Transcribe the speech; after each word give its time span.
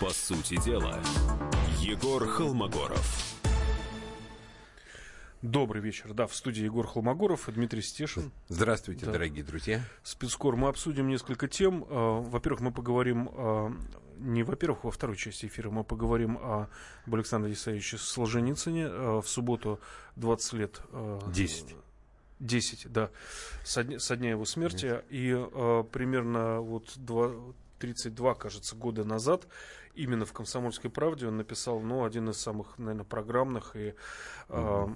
По 0.00 0.10
сути 0.10 0.62
дела, 0.64 1.00
Егор 1.80 2.24
Холмогоров. 2.24 3.34
Добрый 5.42 5.82
вечер. 5.82 6.14
Да, 6.14 6.28
в 6.28 6.34
студии 6.36 6.62
Егор 6.62 6.86
Холмогоров 6.86 7.48
и 7.48 7.52
Дмитрий 7.52 7.82
Стешин. 7.82 8.30
Здравствуйте, 8.48 9.06
да. 9.06 9.12
дорогие 9.12 9.42
друзья. 9.42 9.82
Спецкор. 10.04 10.54
Мы 10.54 10.68
обсудим 10.68 11.08
несколько 11.08 11.48
тем. 11.48 11.84
А, 11.88 12.20
во-первых, 12.20 12.60
мы 12.60 12.72
поговорим 12.72 13.28
не 14.18 14.42
во-первых, 14.42 14.84
во 14.84 14.90
второй 14.90 15.16
части 15.16 15.46
эфира 15.46 15.70
мы 15.70 15.84
поговорим 15.84 16.38
о, 16.38 16.68
об 17.06 17.14
Александре 17.14 17.52
Исаевиче 17.52 17.98
Солженицыне. 17.98 18.86
А, 18.88 19.20
в 19.20 19.28
субботу 19.28 19.80
20 20.14 20.52
лет. 20.54 20.80
10. 21.32 21.74
10, 22.40 22.92
да, 22.92 23.10
со 23.64 23.82
дня, 23.82 23.98
со 23.98 24.16
дня 24.16 24.30
его 24.30 24.44
смерти. 24.44 24.86
10. 24.86 25.04
И 25.10 25.34
э, 25.34 25.84
примерно 25.90 26.60
вот 26.60 26.92
2, 26.94 27.32
32, 27.78 28.34
кажется, 28.34 28.76
года 28.76 29.04
назад 29.04 29.46
именно 29.98 30.24
в 30.24 30.32
«Комсомольской 30.32 30.90
правде» 30.90 31.26
он 31.26 31.36
написал, 31.36 31.80
ну, 31.80 32.04
один 32.04 32.28
из 32.30 32.38
самых, 32.38 32.78
наверное, 32.78 33.04
программных 33.04 33.76
и 33.76 33.94
э, 34.48 34.88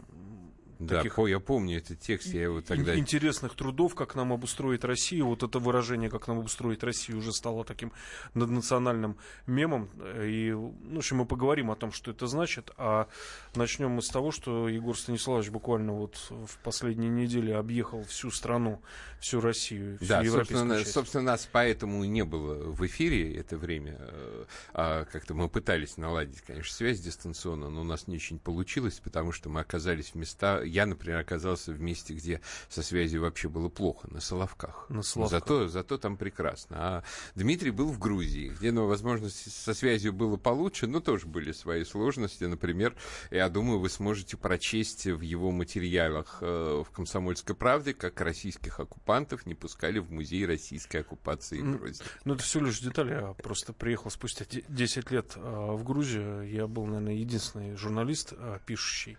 да, 0.86 0.98
таких 0.98 1.18
я 1.18 1.40
помню 1.40 1.78
этот 1.78 2.00
текст, 2.00 2.28
я 2.28 2.42
его 2.42 2.60
тогда... 2.60 2.96
Интересных 2.96 3.54
трудов, 3.54 3.94
как 3.94 4.14
нам 4.14 4.32
обустроить 4.32 4.84
Россию. 4.84 5.26
Вот 5.26 5.42
это 5.42 5.58
выражение, 5.58 6.10
как 6.10 6.28
нам 6.28 6.40
обустроить 6.40 6.82
Россию, 6.82 7.18
уже 7.18 7.32
стало 7.32 7.64
таким 7.64 7.92
наднациональным 8.34 9.16
мемом. 9.46 9.90
И, 10.22 10.50
ну, 10.52 10.94
в 10.94 10.98
общем, 10.98 11.18
мы 11.18 11.26
поговорим 11.26 11.70
о 11.70 11.76
том, 11.76 11.92
что 11.92 12.10
это 12.10 12.26
значит. 12.26 12.70
А 12.76 13.08
начнем 13.54 13.90
мы 13.90 14.02
с 14.02 14.08
того, 14.08 14.30
что 14.30 14.68
Егор 14.68 14.96
Станиславович 14.96 15.50
буквально 15.50 15.92
вот 15.92 16.16
в 16.30 16.58
последние 16.62 17.10
недели 17.10 17.50
объехал 17.50 18.04
всю 18.04 18.30
страну, 18.30 18.80
всю 19.20 19.40
Россию, 19.40 19.98
всю 19.98 20.08
да, 20.08 20.24
собственно, 20.24 20.78
часть. 20.78 20.92
собственно, 20.92 21.24
нас 21.24 21.48
поэтому 21.50 22.04
и 22.04 22.08
не 22.08 22.24
было 22.24 22.54
в 22.70 22.84
эфире 22.86 23.34
это 23.36 23.56
время. 23.56 23.96
Э, 24.00 24.44
а 24.74 25.04
как-то 25.04 25.34
мы 25.34 25.48
пытались 25.48 25.96
наладить, 25.96 26.40
конечно, 26.40 26.74
связь 26.74 27.00
дистанционно, 27.00 27.70
но 27.70 27.82
у 27.82 27.84
нас 27.84 28.08
не 28.08 28.16
очень 28.16 28.38
получилось, 28.38 29.00
потому 29.02 29.32
что 29.32 29.48
мы 29.48 29.60
оказались 29.60 30.10
в 30.10 30.14
местах 30.16 30.66
я, 30.72 30.86
например, 30.86 31.18
оказался 31.18 31.72
в 31.72 31.80
месте, 31.80 32.14
где 32.14 32.40
со 32.68 32.82
связью 32.82 33.22
вообще 33.22 33.48
было 33.48 33.68
плохо, 33.68 34.08
на 34.10 34.20
Соловках. 34.20 34.86
На 34.88 35.02
Соловках. 35.02 35.40
Зато, 35.40 35.68
зато 35.68 35.98
там 35.98 36.16
прекрасно. 36.16 36.76
А 36.78 37.04
Дмитрий 37.34 37.70
был 37.70 37.90
в 37.90 37.98
Грузии, 37.98 38.48
где, 38.58 38.72
ну, 38.72 38.86
возможно, 38.86 39.28
со 39.28 39.74
связью 39.74 40.14
было 40.14 40.36
получше, 40.36 40.86
но 40.86 41.00
тоже 41.00 41.26
были 41.26 41.52
свои 41.52 41.84
сложности. 41.84 42.44
Например, 42.44 42.94
я 43.30 43.50
думаю, 43.50 43.80
вы 43.80 43.90
сможете 43.90 44.38
прочесть 44.38 45.06
в 45.06 45.20
его 45.20 45.50
материалах 45.50 46.38
э, 46.40 46.82
в 46.86 46.90
«Комсомольской 46.90 47.54
правде», 47.54 47.92
как 47.92 48.20
российских 48.22 48.80
оккупантов 48.80 49.44
не 49.44 49.54
пускали 49.54 49.98
в 49.98 50.10
музей 50.10 50.46
российской 50.46 50.98
оккупации 50.98 51.60
Грузии. 51.60 52.02
Ну, 52.24 52.34
это 52.34 52.42
все 52.42 52.60
лишь 52.60 52.80
детали. 52.80 53.10
Я 53.10 53.34
просто 53.34 53.74
приехал 53.74 54.10
спустя 54.10 54.46
10 54.48 55.10
лет 55.10 55.32
э, 55.36 55.40
в 55.40 55.84
Грузию. 55.84 56.48
Я 56.48 56.66
был, 56.66 56.86
наверное, 56.86 57.14
единственный 57.14 57.76
журналист, 57.76 58.32
э, 58.32 58.58
пишущий 58.64 59.18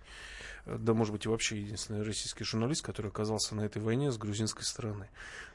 да, 0.66 0.94
может 0.94 1.12
быть, 1.12 1.26
и 1.26 1.30
вообще 1.30 1.60
единственный 1.60 2.04
российский 2.04 2.46
журналист, 2.46 2.86
который 2.86 3.08
оказался 3.08 3.54
на 3.54 3.62
этой 3.62 3.82
войне 3.82 4.12
с 4.12 4.18
грузинской 4.18 4.64
стороны. 4.64 5.10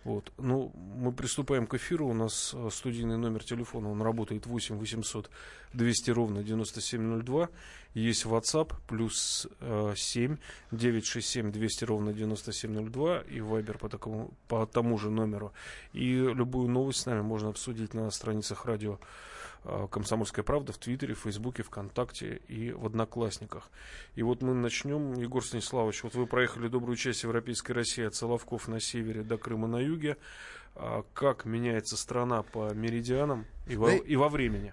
Вот. 0.05 0.33
Ну, 0.37 0.71
мы 0.75 1.13
приступаем 1.13 1.67
к 1.67 1.75
эфиру. 1.75 2.09
У 2.09 2.13
нас 2.13 2.53
э, 2.55 2.69
студийный 2.71 3.17
номер 3.17 3.43
телефона, 3.43 3.91
он 3.91 4.03
работает 4.03 4.47
8 4.47 4.77
800 4.77 5.31
200 5.73 6.11
ровно 6.11 6.43
9702. 6.43 7.49
Есть 7.95 8.27
WhatsApp 8.27 8.75
плюс 8.87 9.47
э, 9.61 9.95
7 9.97 10.37
967 10.73 11.53
200 11.53 11.85
ровно 11.85 12.13
9702 12.13 13.21
и 13.23 13.39
Viber 13.39 13.79
по, 13.79 13.89
такому, 13.89 14.35
по 14.47 14.67
тому 14.67 14.99
же 14.99 15.11
номеру. 15.11 15.53
И 15.95 16.17
любую 16.17 16.69
новость 16.69 17.01
с 17.01 17.07
нами 17.07 17.23
можно 17.23 17.49
обсудить 17.49 17.95
на 17.95 18.11
страницах 18.11 18.67
радио 18.67 18.99
«Комсомольская 19.91 20.45
правда» 20.45 20.73
в 20.73 20.79
Твиттере, 20.79 21.15
в 21.15 21.21
Фейсбуке, 21.21 21.63
ВКонтакте 21.63 22.41
и 22.49 22.73
в 22.73 22.87
Одноклассниках. 22.87 23.71
И 24.15 24.23
вот 24.23 24.43
мы 24.43 24.55
начнем. 24.55 25.15
Егор 25.15 25.45
Станиславович, 25.45 26.05
вот 26.05 26.15
вы 26.15 26.27
проехали 26.27 26.69
добрую 26.69 26.97
часть 26.97 27.23
Европейской 27.23 27.73
России 27.73 28.05
от 28.05 28.15
Соловков 28.15 28.69
на 28.69 28.81
севере 28.81 29.23
до 29.23 29.37
Крыма 29.37 29.69
на 29.69 29.79
юге. 29.79 30.17
А 30.75 31.05
как 31.13 31.45
меняется 31.45 31.97
страна 31.97 32.43
по 32.43 32.73
меридианам 32.73 33.47
и 33.67 33.77
во, 33.77 33.91
и 33.91 34.17
во 34.17 34.29
времени? 34.29 34.73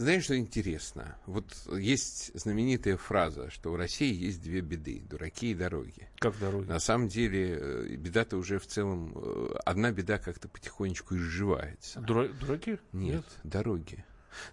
Знаешь, 0.00 0.24
что 0.24 0.38
интересно? 0.38 1.14
Вот 1.26 1.44
есть 1.76 2.30
знаменитая 2.32 2.96
фраза, 2.96 3.50
что 3.50 3.70
у 3.70 3.76
России 3.76 4.10
есть 4.14 4.40
две 4.40 4.62
беды– 4.62 5.02
дураки 5.10 5.50
и 5.50 5.54
дороги. 5.54 6.08
Как 6.20 6.38
дороги? 6.38 6.66
На 6.66 6.80
самом 6.80 7.08
деле, 7.08 7.58
э, 7.60 7.96
беда-то 7.96 8.38
уже 8.38 8.58
в 8.58 8.66
целом... 8.66 9.12
Э, 9.14 9.56
одна 9.66 9.92
беда 9.92 10.16
как-то 10.16 10.48
потихонечку 10.48 11.16
изживается. 11.16 12.00
Дура... 12.00 12.28
Дураки? 12.28 12.78
Нет, 12.92 13.16
Нет, 13.16 13.24
дороги. 13.44 14.02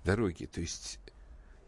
Дороги, 0.03 0.47
то 0.47 0.59
есть... 0.59 0.99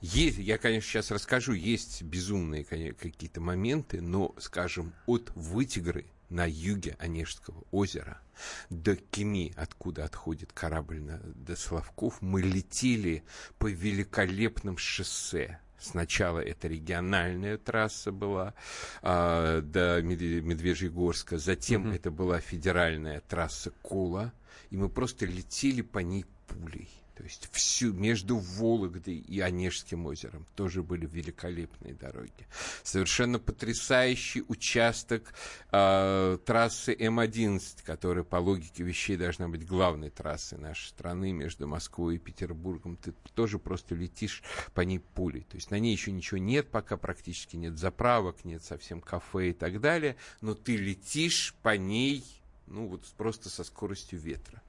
Есть, 0.02 0.40
я, 0.40 0.58
конечно, 0.58 0.90
сейчас 0.90 1.10
расскажу, 1.10 1.54
есть 1.54 2.04
безумные 2.04 2.66
какие-то 2.66 3.40
моменты, 3.40 4.02
но, 4.02 4.36
скажем, 4.40 4.94
от 5.06 5.32
Вытигры– 5.36 6.06
на 6.30 6.46
юге 6.48 6.96
Онежского 7.00 7.64
озера 7.72 8.22
до 8.70 8.96
Кеми, 8.96 9.54
откуда 9.56 10.06
отходит 10.06 10.54
корабль 10.54 11.02
на, 11.02 11.20
до 11.36 11.56
Славков, 11.56 12.22
мы 12.22 12.42
летели 12.42 13.24
по 13.58 13.70
великолепным 13.70 14.78
шоссе. 14.78 15.60
Сначала 15.80 16.40
это 16.40 16.68
региональная 16.68 17.58
трасса 17.58 18.12
была 18.12 18.54
а, 19.02 19.62
до 19.62 20.02
Медвежьегорска, 20.02 21.38
затем 21.38 21.88
угу. 21.88 21.96
это 21.96 22.12
была 22.12 22.40
федеральная 22.40 23.22
трасса 23.22 23.72
Кула, 23.82 24.34
и 24.70 24.78
мы 24.78 24.90
просто 24.90 25.26
летели 25.26 25.82
по 25.82 26.00
ней 26.00 26.26
пулей. 26.48 26.90
То 27.20 27.26
есть 27.26 27.50
всю 27.52 27.92
между 27.92 28.38
Вологдой 28.38 29.18
и 29.18 29.42
Онежским 29.42 30.06
озером 30.06 30.46
тоже 30.56 30.82
были 30.82 31.06
великолепные 31.06 31.94
дороги. 31.94 32.48
Совершенно 32.82 33.40
потрясающий 33.40 34.46
участок 34.48 35.34
э, 35.70 36.38
трассы 36.46 36.94
М11, 36.94 37.84
которая 37.84 38.24
по 38.24 38.38
логике 38.38 38.84
вещей 38.84 39.18
должна 39.18 39.50
быть 39.50 39.68
главной 39.68 40.12
трассой 40.12 40.60
нашей 40.60 40.88
страны 40.88 41.34
между 41.34 41.68
Москвой 41.68 42.16
и 42.16 42.20
Петербургом. 42.20 42.96
Ты 42.96 43.12
тоже 43.36 43.60
просто 43.60 43.96
летишь 43.96 44.42
по 44.74 44.80
ней 44.80 45.00
пулей. 45.00 45.42
То 45.42 45.58
есть 45.58 45.72
на 45.72 45.80
ней 45.80 45.92
еще 45.92 46.14
ничего 46.14 46.38
нет, 46.38 46.70
пока 46.70 46.96
практически 46.96 47.58
нет 47.58 47.78
заправок, 47.78 48.46
нет 48.46 48.64
совсем 48.64 49.02
кафе 49.02 49.50
и 49.50 49.54
так 49.54 49.82
далее, 49.82 50.16
но 50.40 50.54
ты 50.54 50.78
летишь 50.78 51.54
по 51.64 51.76
ней 51.76 52.24
ну 52.68 52.88
вот 52.88 53.04
просто 53.18 53.50
со 53.50 53.66
скоростью 53.66 54.20
ветра. 54.20 54.62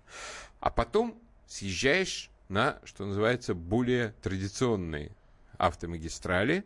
А 0.59 0.71
потом 0.71 1.17
съезжаешь 1.47 2.31
на, 2.51 2.81
что 2.85 3.07
называется, 3.07 3.55
более 3.55 4.13
традиционные 4.23 5.13
автомагистрали, 5.57 6.65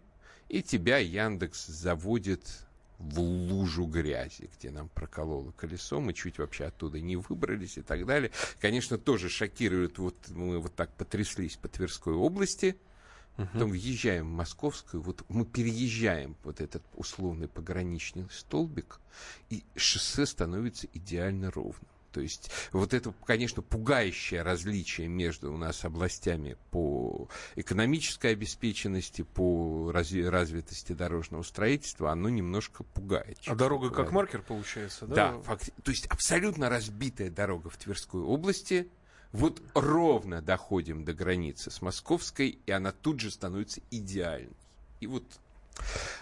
и 0.48 0.62
тебя 0.62 0.98
Яндекс 0.98 1.66
заводит 1.66 2.66
в 2.98 3.20
лужу 3.20 3.84
грязи, 3.84 4.48
где 4.56 4.70
нам 4.70 4.88
прокололо 4.88 5.50
колесо, 5.52 6.00
мы 6.00 6.14
чуть 6.14 6.38
вообще 6.38 6.66
оттуда 6.66 7.00
не 7.00 7.16
выбрались 7.16 7.76
и 7.76 7.82
так 7.82 8.06
далее. 8.06 8.30
Конечно, 8.60 8.98
тоже 8.98 9.28
шокирует, 9.28 9.98
вот 9.98 10.16
мы 10.30 10.58
вот 10.58 10.74
так 10.74 10.90
потряслись 10.94 11.56
по 11.56 11.68
Тверской 11.68 12.14
области, 12.14 12.76
uh 13.36 13.46
потом 13.52 13.70
въезжаем 13.72 14.28
в 14.30 14.34
Московскую, 14.36 15.02
вот 15.02 15.24
мы 15.28 15.44
переезжаем 15.44 16.36
вот 16.44 16.60
этот 16.60 16.82
условный 16.94 17.48
пограничный 17.48 18.26
столбик, 18.30 19.00
и 19.50 19.64
шоссе 19.76 20.24
становится 20.24 20.86
идеально 20.94 21.50
ровным. 21.50 21.88
То 22.14 22.20
есть 22.20 22.48
вот 22.70 22.94
это, 22.94 23.12
конечно, 23.26 23.60
пугающее 23.60 24.42
различие 24.42 25.08
между 25.08 25.52
у 25.52 25.56
нас 25.56 25.84
областями 25.84 26.56
по 26.70 27.28
экономической 27.56 28.30
обеспеченности, 28.30 29.22
по 29.22 29.90
разви- 29.92 30.28
развитости 30.28 30.92
дорожного 30.92 31.42
строительства, 31.42 32.12
оно 32.12 32.28
немножко 32.28 32.84
пугает. 32.84 33.38
А 33.46 33.56
дорога 33.56 33.90
как 33.90 34.12
маркер 34.12 34.42
получается, 34.42 35.06
да? 35.06 35.32
Да, 35.32 35.38
факти- 35.40 35.72
то 35.82 35.90
есть 35.90 36.06
абсолютно 36.06 36.68
разбитая 36.68 37.30
дорога 37.30 37.68
в 37.68 37.76
Тверской 37.78 38.20
области, 38.22 38.88
вот 39.32 39.60
ровно 39.74 40.40
доходим 40.40 41.04
до 41.04 41.14
границы 41.14 41.72
с 41.72 41.82
Московской, 41.82 42.60
и 42.64 42.70
она 42.70 42.92
тут 42.92 43.18
же 43.18 43.32
становится 43.32 43.80
идеальной. 43.90 44.54
И 45.00 45.08
вот, 45.08 45.24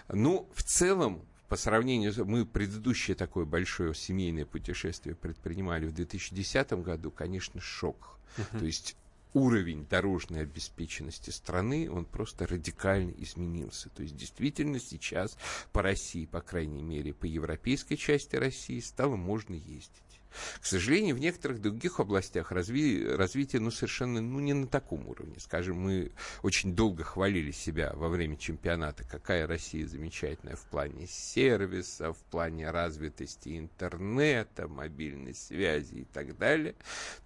ну, 0.08 0.48
в 0.54 0.62
целом, 0.62 1.22
по 1.52 1.58
сравнению, 1.58 2.14
мы 2.24 2.46
предыдущее 2.46 3.14
такое 3.14 3.44
большое 3.44 3.94
семейное 3.94 4.46
путешествие 4.46 5.14
предпринимали 5.14 5.84
в 5.84 5.92
2010 5.92 6.72
году, 6.82 7.10
конечно, 7.10 7.60
шок. 7.60 8.18
Uh-huh. 8.38 8.60
То 8.60 8.64
есть 8.64 8.96
уровень 9.34 9.84
дорожной 9.84 10.44
обеспеченности 10.44 11.28
страны, 11.28 11.90
он 11.90 12.06
просто 12.06 12.46
радикально 12.46 13.10
изменился. 13.18 13.90
То 13.90 14.02
есть 14.02 14.16
действительно 14.16 14.80
сейчас 14.80 15.36
по 15.74 15.82
России, 15.82 16.24
по 16.24 16.40
крайней 16.40 16.82
мере, 16.82 17.12
по 17.12 17.26
европейской 17.26 17.96
части 17.96 18.36
России 18.36 18.80
стало 18.80 19.16
можно 19.16 19.52
ездить. 19.52 20.11
К 20.60 20.66
сожалению, 20.66 21.16
в 21.16 21.20
некоторых 21.20 21.60
других 21.60 22.00
областях 22.00 22.52
разви, 22.52 23.06
развитие 23.06 23.60
ну, 23.60 23.70
совершенно 23.70 24.20
ну, 24.20 24.40
не 24.40 24.52
на 24.52 24.66
таком 24.66 25.06
уровне. 25.08 25.36
Скажем, 25.38 25.78
мы 25.80 26.12
очень 26.42 26.74
долго 26.74 27.04
хвалили 27.04 27.50
себя 27.50 27.92
во 27.94 28.08
время 28.08 28.36
чемпионата, 28.36 29.04
какая 29.04 29.46
Россия 29.46 29.86
замечательная 29.86 30.56
в 30.56 30.64
плане 30.64 31.06
сервиса, 31.06 32.12
в 32.12 32.18
плане 32.30 32.70
развитости 32.70 33.58
интернета, 33.58 34.68
мобильной 34.68 35.34
связи 35.34 35.94
и 35.96 36.04
так 36.04 36.36
далее. 36.38 36.74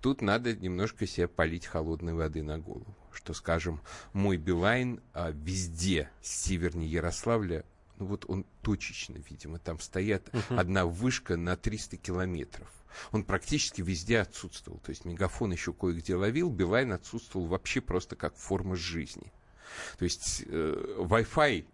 Тут 0.00 0.22
надо 0.22 0.54
немножко 0.54 1.06
себе 1.06 1.28
полить 1.28 1.66
холодной 1.66 2.14
воды 2.14 2.42
на 2.42 2.58
голову 2.58 2.96
что, 3.16 3.32
скажем, 3.34 3.80
мой 4.12 4.36
Билайн 4.36 5.00
а, 5.12 5.30
везде 5.30 6.10
севернее 6.20 6.90
Ярославля 6.90 7.64
ну 7.98 8.06
вот 8.06 8.24
он 8.28 8.44
точечно, 8.62 9.16
видимо, 9.28 9.58
там 9.58 9.80
стоят 9.80 10.28
uh-huh. 10.28 10.58
одна 10.58 10.86
вышка 10.86 11.36
на 11.36 11.56
300 11.56 11.96
километров 11.96 12.70
он 13.12 13.24
практически 13.24 13.82
везде 13.82 14.20
отсутствовал. 14.20 14.78
То 14.80 14.90
есть 14.90 15.04
мегафон 15.04 15.52
еще 15.52 15.72
кое-где 15.72 16.14
ловил, 16.14 16.50
Билайн 16.50 16.92
отсутствовал 16.92 17.46
вообще 17.46 17.80
просто 17.80 18.16
как 18.16 18.36
форма 18.36 18.76
жизни. 18.76 19.32
То 19.98 20.04
есть 20.04 20.44
э, 20.46 20.96
Wi-Fi 20.98 21.66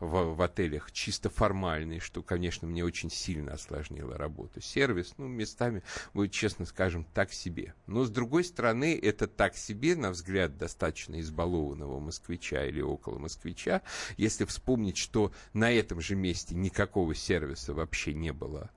в, 0.00 0.34
в 0.34 0.42
отелях 0.42 0.92
чисто 0.92 1.30
формальный, 1.30 1.98
что, 1.98 2.22
конечно, 2.22 2.66
мне 2.66 2.84
очень 2.84 3.10
сильно 3.10 3.52
осложнило 3.52 4.16
работу. 4.16 4.60
Сервис, 4.60 5.14
ну, 5.18 5.26
местами, 5.26 5.82
будет 6.14 6.32
честно 6.32 6.66
скажем, 6.66 7.04
так 7.14 7.32
себе. 7.32 7.74
Но, 7.86 8.04
с 8.04 8.10
другой 8.10 8.44
стороны, 8.44 8.98
это 9.00 9.26
так 9.26 9.56
себе, 9.56 9.96
на 9.96 10.10
взгляд 10.10 10.56
достаточно 10.58 11.20
избалованного 11.20 12.00
москвича 12.00 12.64
или 12.64 12.80
около 12.80 13.18
москвича, 13.18 13.82
если 14.16 14.44
вспомнить, 14.44 14.96
что 14.96 15.32
на 15.52 15.70
этом 15.72 16.00
же 16.00 16.14
месте 16.14 16.54
никакого 16.54 17.14
сервиса 17.14 17.74
вообще 17.74 18.14
не 18.14 18.32
было 18.32 18.70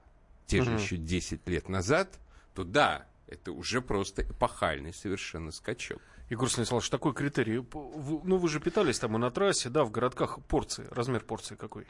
те 0.51 0.63
же 0.63 0.71
еще 0.73 0.97
10 0.97 1.47
лет 1.47 1.69
назад, 1.69 2.19
то 2.53 2.65
да, 2.65 3.07
это 3.27 3.53
уже 3.53 3.81
просто 3.81 4.23
эпохальный 4.23 4.93
совершенно 4.93 5.51
скачок. 5.51 6.01
Егор 6.31 6.49
Станиславович, 6.49 6.89
такой 6.89 7.13
критерий. 7.13 7.57
Ну, 7.57 8.37
вы 8.37 8.47
же 8.47 8.61
питались 8.61 8.99
там 8.99 9.17
и 9.17 9.19
на 9.19 9.31
трассе, 9.31 9.67
да, 9.67 9.83
в 9.83 9.91
городках 9.91 10.39
порции. 10.45 10.87
Размер 10.89 11.25
порции 11.25 11.55
какой? 11.55 11.85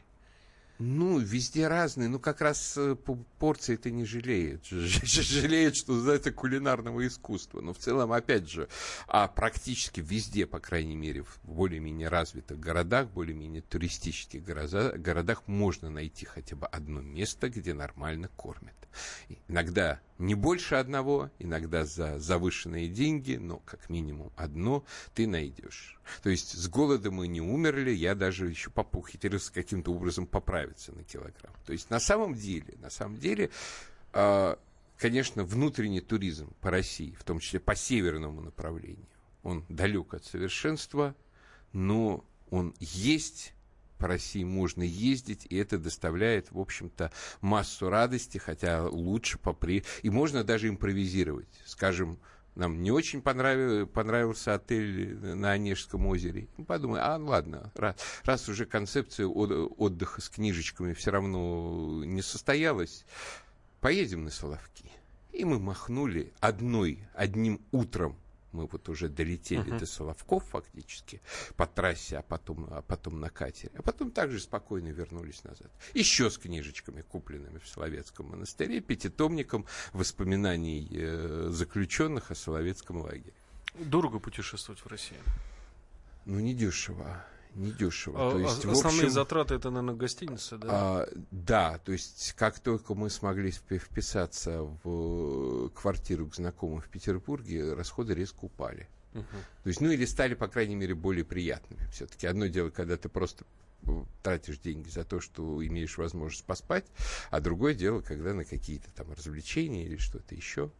Ну, 0.84 1.20
везде 1.20 1.68
разные. 1.68 2.08
Ну, 2.08 2.18
как 2.18 2.40
раз 2.40 2.76
э, 2.76 2.96
по 2.96 3.14
порции 3.38 3.74
это 3.74 3.92
не 3.92 4.04
жалеют. 4.04 4.66
Жалеют, 4.66 5.76
что 5.76 6.00
за 6.00 6.12
это 6.12 6.32
кулинарного 6.32 7.06
искусства. 7.06 7.60
Но 7.60 7.72
в 7.72 7.78
целом, 7.78 8.10
опять 8.12 8.50
же, 8.50 8.68
а 9.06 9.28
практически 9.28 10.00
везде, 10.00 10.44
по 10.44 10.58
крайней 10.58 10.96
мере, 10.96 11.22
в 11.22 11.38
более-менее 11.44 12.08
развитых 12.08 12.58
городах, 12.58 13.08
более-менее 13.10 13.62
туристических 13.62 14.42
городах 14.42 15.46
можно 15.46 15.88
найти 15.88 16.26
хотя 16.26 16.56
бы 16.56 16.66
одно 16.66 17.00
место, 17.00 17.48
где 17.48 17.74
нормально 17.74 18.28
кормят. 18.34 18.74
Иногда 19.48 20.00
не 20.18 20.34
больше 20.34 20.76
одного, 20.76 21.30
иногда 21.38 21.84
за 21.84 22.18
завышенные 22.18 22.88
деньги, 22.88 23.36
но 23.36 23.58
как 23.58 23.88
минимум 23.88 24.32
одно 24.36 24.84
ты 25.14 25.26
найдешь. 25.26 25.98
То 26.22 26.30
есть 26.30 26.52
с 26.52 26.68
голода 26.68 27.10
мы 27.10 27.26
не 27.28 27.40
умерли, 27.40 27.90
я 27.90 28.14
даже 28.14 28.48
еще 28.48 28.70
попухитерился 28.70 29.52
каким-то 29.52 29.92
образом 29.92 30.26
поправиться 30.72 30.92
на 30.92 31.04
килограмм. 31.04 31.54
То 31.66 31.72
есть 31.72 31.90
на 31.90 32.00
самом 32.00 32.34
деле, 32.34 32.74
на 32.80 32.90
самом 32.90 33.18
деле, 33.18 33.50
э, 34.12 34.56
конечно, 34.98 35.44
внутренний 35.44 36.00
туризм 36.00 36.52
по 36.60 36.70
России, 36.70 37.14
в 37.18 37.24
том 37.24 37.40
числе 37.40 37.60
по 37.60 37.74
северному 37.74 38.40
направлению, 38.40 39.06
он 39.42 39.64
далек 39.68 40.14
от 40.14 40.24
совершенства, 40.24 41.14
но 41.72 42.24
он 42.50 42.74
есть 42.80 43.54
по 43.98 44.08
России 44.08 44.42
можно 44.42 44.82
ездить, 44.82 45.46
и 45.48 45.56
это 45.56 45.78
доставляет, 45.78 46.50
в 46.50 46.58
общем-то, 46.58 47.12
массу 47.40 47.88
радости, 47.88 48.38
хотя 48.38 48.88
лучше 48.88 49.38
попри... 49.38 49.84
И 50.02 50.10
можно 50.10 50.42
даже 50.42 50.68
импровизировать. 50.68 51.46
Скажем, 51.64 52.18
нам 52.54 52.82
не 52.82 52.90
очень 52.90 53.22
понравился, 53.22 53.86
понравился 53.86 54.54
отель 54.54 55.16
на 55.16 55.52
Онежском 55.52 56.06
озере. 56.06 56.48
Мы 56.56 56.98
а 56.98 57.16
ладно, 57.16 57.72
раз, 57.74 57.96
раз 58.24 58.48
уже 58.48 58.66
концепция 58.66 59.26
отдыха 59.26 60.20
с 60.20 60.28
книжечками 60.28 60.92
все 60.92 61.10
равно 61.10 62.02
не 62.04 62.22
состоялась, 62.22 63.04
поедем 63.80 64.24
на 64.24 64.30
Соловки. 64.30 64.90
И 65.32 65.44
мы 65.44 65.58
махнули 65.58 66.32
одной, 66.40 67.08
одним 67.14 67.60
утром 67.70 68.16
мы 68.52 68.66
вот 68.66 68.88
уже 68.88 69.08
долетели 69.08 69.64
uh-huh. 69.64 69.78
до 69.78 69.86
Соловков 69.86 70.44
фактически 70.44 71.20
по 71.56 71.66
трассе, 71.66 72.18
а 72.18 72.22
потом, 72.22 72.68
а 72.70 72.82
потом 72.82 73.20
на 73.20 73.30
катере. 73.30 73.72
А 73.76 73.82
потом 73.82 74.10
также 74.10 74.40
спокойно 74.40 74.88
вернулись 74.88 75.44
назад. 75.44 75.70
Еще 75.94 76.30
с 76.30 76.38
книжечками, 76.38 77.02
купленными 77.02 77.58
в 77.58 77.68
Соловецком 77.68 78.30
монастыре, 78.30 78.80
пятитомником 78.80 79.66
воспоминаний 79.92 80.88
э, 80.92 81.48
заключенных 81.50 82.30
о 82.30 82.34
Соловецком 82.34 82.98
лагере. 82.98 83.34
Дорого 83.74 84.18
путешествовать 84.18 84.80
в 84.80 84.86
России? 84.86 85.18
Ну, 86.24 86.38
не 86.40 86.54
дешево 86.54 87.24
недешево. 87.54 88.28
А, 88.28 88.30
то 88.32 88.38
есть, 88.38 88.64
основные 88.64 89.02
общем, 89.02 89.10
затраты 89.10 89.54
это, 89.54 89.70
наверное, 89.70 89.94
гостиницы, 89.94 90.58
да? 90.58 90.68
А, 90.70 91.08
да, 91.30 91.78
то 91.78 91.92
есть 91.92 92.34
как 92.36 92.58
только 92.60 92.94
мы 92.94 93.10
смогли 93.10 93.50
вписаться 93.50 94.62
в 94.82 95.68
квартиру 95.70 96.26
к 96.26 96.34
знакомым 96.34 96.80
в 96.80 96.88
Петербурге, 96.88 97.74
расходы 97.74 98.14
резко 98.14 98.44
упали. 98.44 98.88
Угу. 99.14 99.24
То 99.64 99.68
есть, 99.68 99.80
ну 99.80 99.90
или 99.90 100.04
стали, 100.04 100.34
по 100.34 100.48
крайней 100.48 100.74
мере, 100.74 100.94
более 100.94 101.24
приятными. 101.24 101.86
Все-таки 101.92 102.26
одно 102.26 102.46
дело, 102.46 102.70
когда 102.70 102.96
ты 102.96 103.08
просто 103.08 103.44
тратишь 104.22 104.58
деньги 104.58 104.88
за 104.88 105.04
то, 105.04 105.20
что 105.20 105.64
имеешь 105.66 105.98
возможность 105.98 106.44
поспать, 106.44 106.86
а 107.30 107.40
другое 107.40 107.74
дело, 107.74 108.00
когда 108.00 108.32
на 108.32 108.44
какие-то 108.44 108.92
там 108.94 109.12
развлечения 109.12 109.84
или 109.84 109.96
что-то 109.96 110.34
еще 110.34 110.70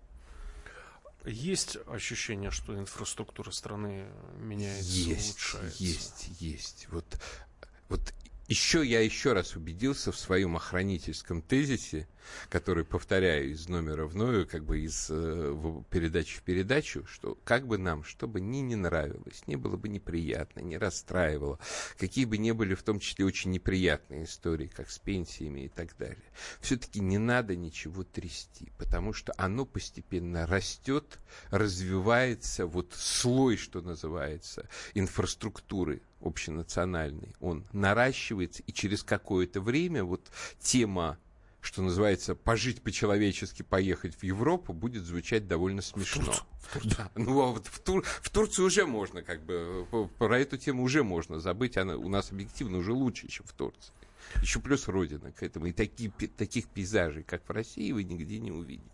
есть 1.24 1.78
ощущение, 1.86 2.50
что 2.50 2.78
инфраструктура 2.78 3.50
страны 3.50 4.06
меняется, 4.36 4.90
есть, 4.90 5.30
улучшается? 5.30 5.82
Есть, 5.82 6.28
есть. 6.40 6.88
Вот, 6.90 7.04
вот 7.88 8.14
еще 8.48 8.84
я 8.84 9.00
еще 9.00 9.32
раз 9.32 9.56
убедился 9.56 10.12
в 10.12 10.18
своем 10.18 10.56
охранительском 10.56 11.42
тезисе, 11.42 12.08
который 12.48 12.84
повторяю 12.84 13.50
из 13.50 13.68
номера 13.68 14.06
в 14.06 14.14
номер, 14.14 14.46
как 14.46 14.64
бы 14.64 14.80
из 14.80 15.08
э, 15.10 15.82
передачи 15.90 16.38
в 16.38 16.42
передачу, 16.42 17.06
что 17.06 17.38
как 17.44 17.66
бы 17.66 17.78
нам, 17.78 18.04
что 18.04 18.28
бы 18.28 18.40
ни 18.40 18.58
не 18.58 18.76
нравилось, 18.76 19.42
не 19.46 19.56
было 19.56 19.76
бы 19.76 19.88
неприятно, 19.88 20.60
не 20.60 20.76
расстраивало, 20.76 21.58
какие 21.98 22.24
бы 22.24 22.38
ни 22.38 22.50
были 22.50 22.74
в 22.74 22.82
том 22.82 23.00
числе 23.00 23.24
очень 23.24 23.50
неприятные 23.50 24.24
истории, 24.24 24.66
как 24.66 24.90
с 24.90 24.98
пенсиями 24.98 25.62
и 25.62 25.68
так 25.68 25.96
далее, 25.96 26.22
все-таки 26.60 27.00
не 27.00 27.18
надо 27.18 27.56
ничего 27.56 28.04
трясти, 28.04 28.70
потому 28.78 29.12
что 29.12 29.32
оно 29.36 29.64
постепенно 29.64 30.46
растет, 30.46 31.18
развивается, 31.50 32.66
вот 32.66 32.92
слой, 32.94 33.56
что 33.56 33.80
называется, 33.80 34.68
инфраструктуры 34.94 36.02
общенациональный, 36.22 37.34
он 37.40 37.66
наращивается, 37.72 38.62
и 38.66 38.72
через 38.72 39.02
какое-то 39.02 39.60
время 39.60 40.04
вот 40.04 40.30
тема 40.60 41.18
что 41.62 41.80
называется, 41.80 42.34
пожить 42.34 42.82
по-человечески, 42.82 43.62
поехать 43.62 44.16
в 44.16 44.24
Европу, 44.24 44.72
будет 44.72 45.04
звучать 45.04 45.46
довольно 45.46 45.80
смешно. 45.80 46.32
В 46.32 46.72
Турцию. 46.72 46.94
Да, 46.98 47.10
ну 47.14 47.40
а 47.40 47.52
вот 47.52 47.68
в, 47.68 47.78
Тур, 47.78 48.02
в 48.04 48.30
Турцию 48.30 48.66
уже 48.66 48.84
можно, 48.84 49.22
как 49.22 49.44
бы, 49.44 49.86
про 50.18 50.40
эту 50.40 50.58
тему 50.58 50.82
уже 50.82 51.04
можно 51.04 51.38
забыть, 51.38 51.76
она 51.76 51.96
у 51.96 52.08
нас 52.08 52.32
объективно 52.32 52.78
уже 52.78 52.92
лучше, 52.92 53.28
чем 53.28 53.46
в 53.46 53.52
Турции. 53.52 53.92
Еще 54.40 54.60
плюс 54.60 54.88
родина 54.88 55.30
к 55.30 55.42
этому. 55.42 55.66
И 55.66 55.72
такие, 55.72 56.10
таких 56.10 56.66
пейзажей, 56.68 57.22
как 57.22 57.48
в 57.48 57.52
России, 57.52 57.92
вы 57.92 58.02
нигде 58.02 58.40
не 58.40 58.50
увидите. 58.50 58.90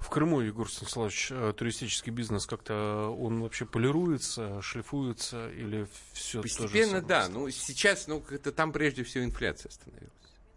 В 0.00 0.08
Крыму, 0.08 0.40
Егор 0.40 0.68
Станиславович, 0.68 1.28
э, 1.30 1.52
туристический 1.56 2.10
бизнес 2.10 2.46
как-то, 2.46 3.14
он 3.20 3.42
вообще 3.42 3.66
полируется, 3.66 4.62
шлифуется 4.62 5.50
или 5.50 5.86
все 6.12 6.40
Постепенно, 6.40 7.02
да. 7.02 7.28
Ну, 7.28 7.48
сейчас, 7.50 8.08
ну, 8.08 8.24
это 8.30 8.50
там 8.50 8.72
прежде 8.72 9.04
всего 9.04 9.24
инфляция 9.24 9.68
остановилась. 9.68 10.10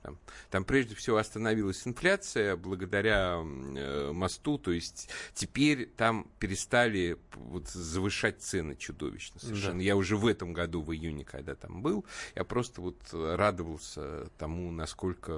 Там, 0.04 0.20
там 0.52 0.66
прежде 0.66 0.96
всего 0.96 1.16
остановилась 1.16 1.88
инфляция 1.88 2.58
благодаря 2.58 3.42
э, 3.42 4.12
мосту, 4.12 4.58
то 4.58 4.72
есть 4.72 5.10
теперь 5.34 5.86
там 5.86 6.28
перестали 6.40 7.18
вот, 7.36 7.70
завышать 7.70 8.42
цены 8.42 8.76
чудовищно 8.76 9.40
совершенно. 9.40 9.78
Да. 9.78 9.84
Я 9.84 9.96
уже 9.96 10.18
в 10.18 10.28
этом 10.28 10.52
году, 10.52 10.82
в 10.82 10.94
июне, 10.94 11.24
когда 11.24 11.56
там 11.56 11.82
был, 11.82 12.06
я 12.36 12.44
просто 12.44 12.82
вот 12.82 12.98
радовался 13.14 14.30
тому, 14.38 14.72
насколько, 14.72 15.32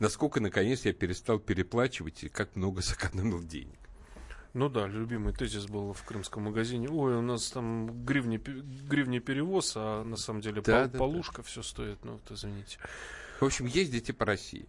насколько 0.00 0.40
наконец 0.40 0.84
я 0.84 0.92
перестал 0.92 1.38
переплачивать 1.38 2.24
и 2.24 2.28
как 2.28 2.56
много 2.56 2.82
сэкономил 2.82 3.40
денег. 3.40 3.78
Ну 4.52 4.70
да, 4.70 4.86
любимый 4.86 5.34
тезис 5.34 5.66
был 5.66 5.92
в 5.92 6.02
крымском 6.02 6.44
магазине. 6.44 6.88
Ой, 6.88 7.14
у 7.14 7.20
нас 7.20 7.50
там 7.50 8.04
гривни, 8.06 8.38
гривни 8.38 9.18
перевоз, 9.18 9.74
а 9.76 10.02
на 10.02 10.16
самом 10.16 10.40
деле 10.40 10.62
да, 10.62 10.80
пол, 10.80 10.90
да, 10.90 10.98
полушка 10.98 11.36
да. 11.36 11.42
все 11.42 11.62
стоит. 11.62 12.02
Ну, 12.04 12.12
вот 12.12 12.30
извините. 12.30 12.78
В 13.40 13.44
общем, 13.44 13.66
ездите 13.66 14.12
по 14.12 14.24
России. 14.24 14.66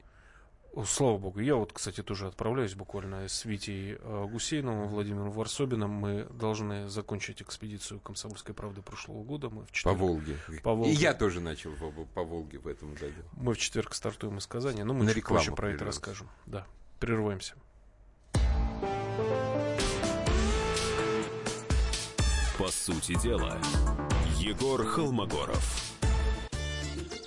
Слава 0.85 1.17
богу. 1.17 1.39
Я 1.39 1.55
вот, 1.55 1.73
кстати, 1.73 2.03
тоже 2.03 2.27
отправляюсь 2.27 2.75
буквально 2.75 3.27
с 3.27 3.45
Витей 3.45 3.97
э, 3.99 4.27
Гусейновым, 4.29 4.87
Владимиром 4.89 5.31
Варсобиным. 5.31 5.89
Мы 5.89 6.25
должны 6.25 6.87
закончить 6.87 7.41
экспедицию 7.41 7.99
«Комсомольской 7.99 8.53
правды» 8.53 8.83
прошлого 8.83 9.23
года. 9.23 9.49
Мы 9.49 9.65
в 9.65 9.71
четверг... 9.71 9.97
по, 9.97 10.05
Волге. 10.05 10.37
по 10.61 10.73
Волге. 10.75 10.91
И 10.91 10.95
я 10.95 11.15
тоже 11.15 11.39
начал 11.39 11.71
по, 11.73 11.89
по 11.89 12.23
Волге 12.23 12.59
в 12.59 12.67
этом 12.67 12.93
году. 12.93 13.23
Мы 13.33 13.55
в 13.55 13.57
четверг 13.57 13.95
стартуем 13.95 14.37
из 14.37 14.45
Казани, 14.45 14.83
но 14.83 14.93
мы 14.93 15.05
На 15.05 15.13
чуть 15.13 15.25
позже 15.25 15.51
про 15.51 15.71
это 15.71 15.85
расскажем. 15.85 16.29
Да, 16.45 16.67
прервемся. 16.99 17.55
По 22.59 22.67
сути 22.67 23.19
дела, 23.21 23.57
Егор 24.37 24.83
Холмогоров. 24.85 25.86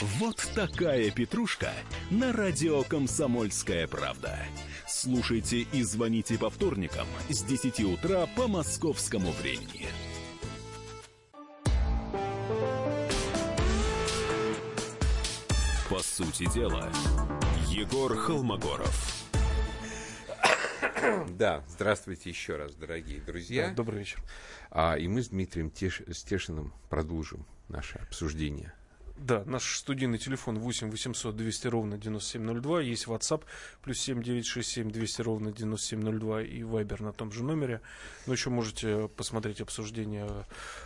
Вот 0.00 0.36
такая 0.54 1.10
петрушка 1.10 1.72
на 2.08 2.32
радио 2.32 2.84
«Комсомольская 2.84 3.88
правда». 3.88 4.38
Слушайте 4.86 5.62
и 5.72 5.82
звоните 5.82 6.38
по 6.38 6.50
вторникам 6.50 7.08
с 7.28 7.42
10 7.42 7.80
утра 7.80 8.28
по 8.36 8.46
московскому 8.46 9.32
времени. 9.32 9.88
По 15.90 15.98
сути 15.98 16.48
дела, 16.54 16.88
Егор 17.66 18.16
Холмогоров. 18.16 19.26
Да, 21.30 21.64
здравствуйте 21.66 22.30
еще 22.30 22.54
раз, 22.54 22.76
дорогие 22.76 23.20
друзья. 23.20 23.70
Да, 23.70 23.74
добрый 23.74 23.98
вечер. 24.00 24.22
А, 24.70 24.94
и 24.94 25.08
мы 25.08 25.22
с 25.22 25.30
Дмитрием 25.30 25.70
Теш... 25.70 26.02
Стешиным 26.12 26.72
продолжим 26.88 27.44
наше 27.68 27.98
обсуждение 27.98 28.72
да, 29.18 29.42
наш 29.46 29.78
студийный 29.78 30.18
телефон 30.18 30.58
8 30.58 30.90
800 30.90 31.36
200 31.36 31.66
ровно 31.68 31.98
9702. 31.98 32.80
Есть 32.82 33.06
WhatsApp 33.06 33.44
плюс 33.82 33.98
7 33.98 34.22
967 34.22 34.90
200 34.90 35.22
ровно 35.22 35.52
9702 35.52 36.42
и 36.42 36.60
Viber 36.60 37.02
на 37.02 37.12
том 37.12 37.32
же 37.32 37.42
номере. 37.42 37.80
Но 38.26 38.32
еще 38.32 38.50
можете 38.50 39.08
посмотреть 39.08 39.60
обсуждение 39.60 40.28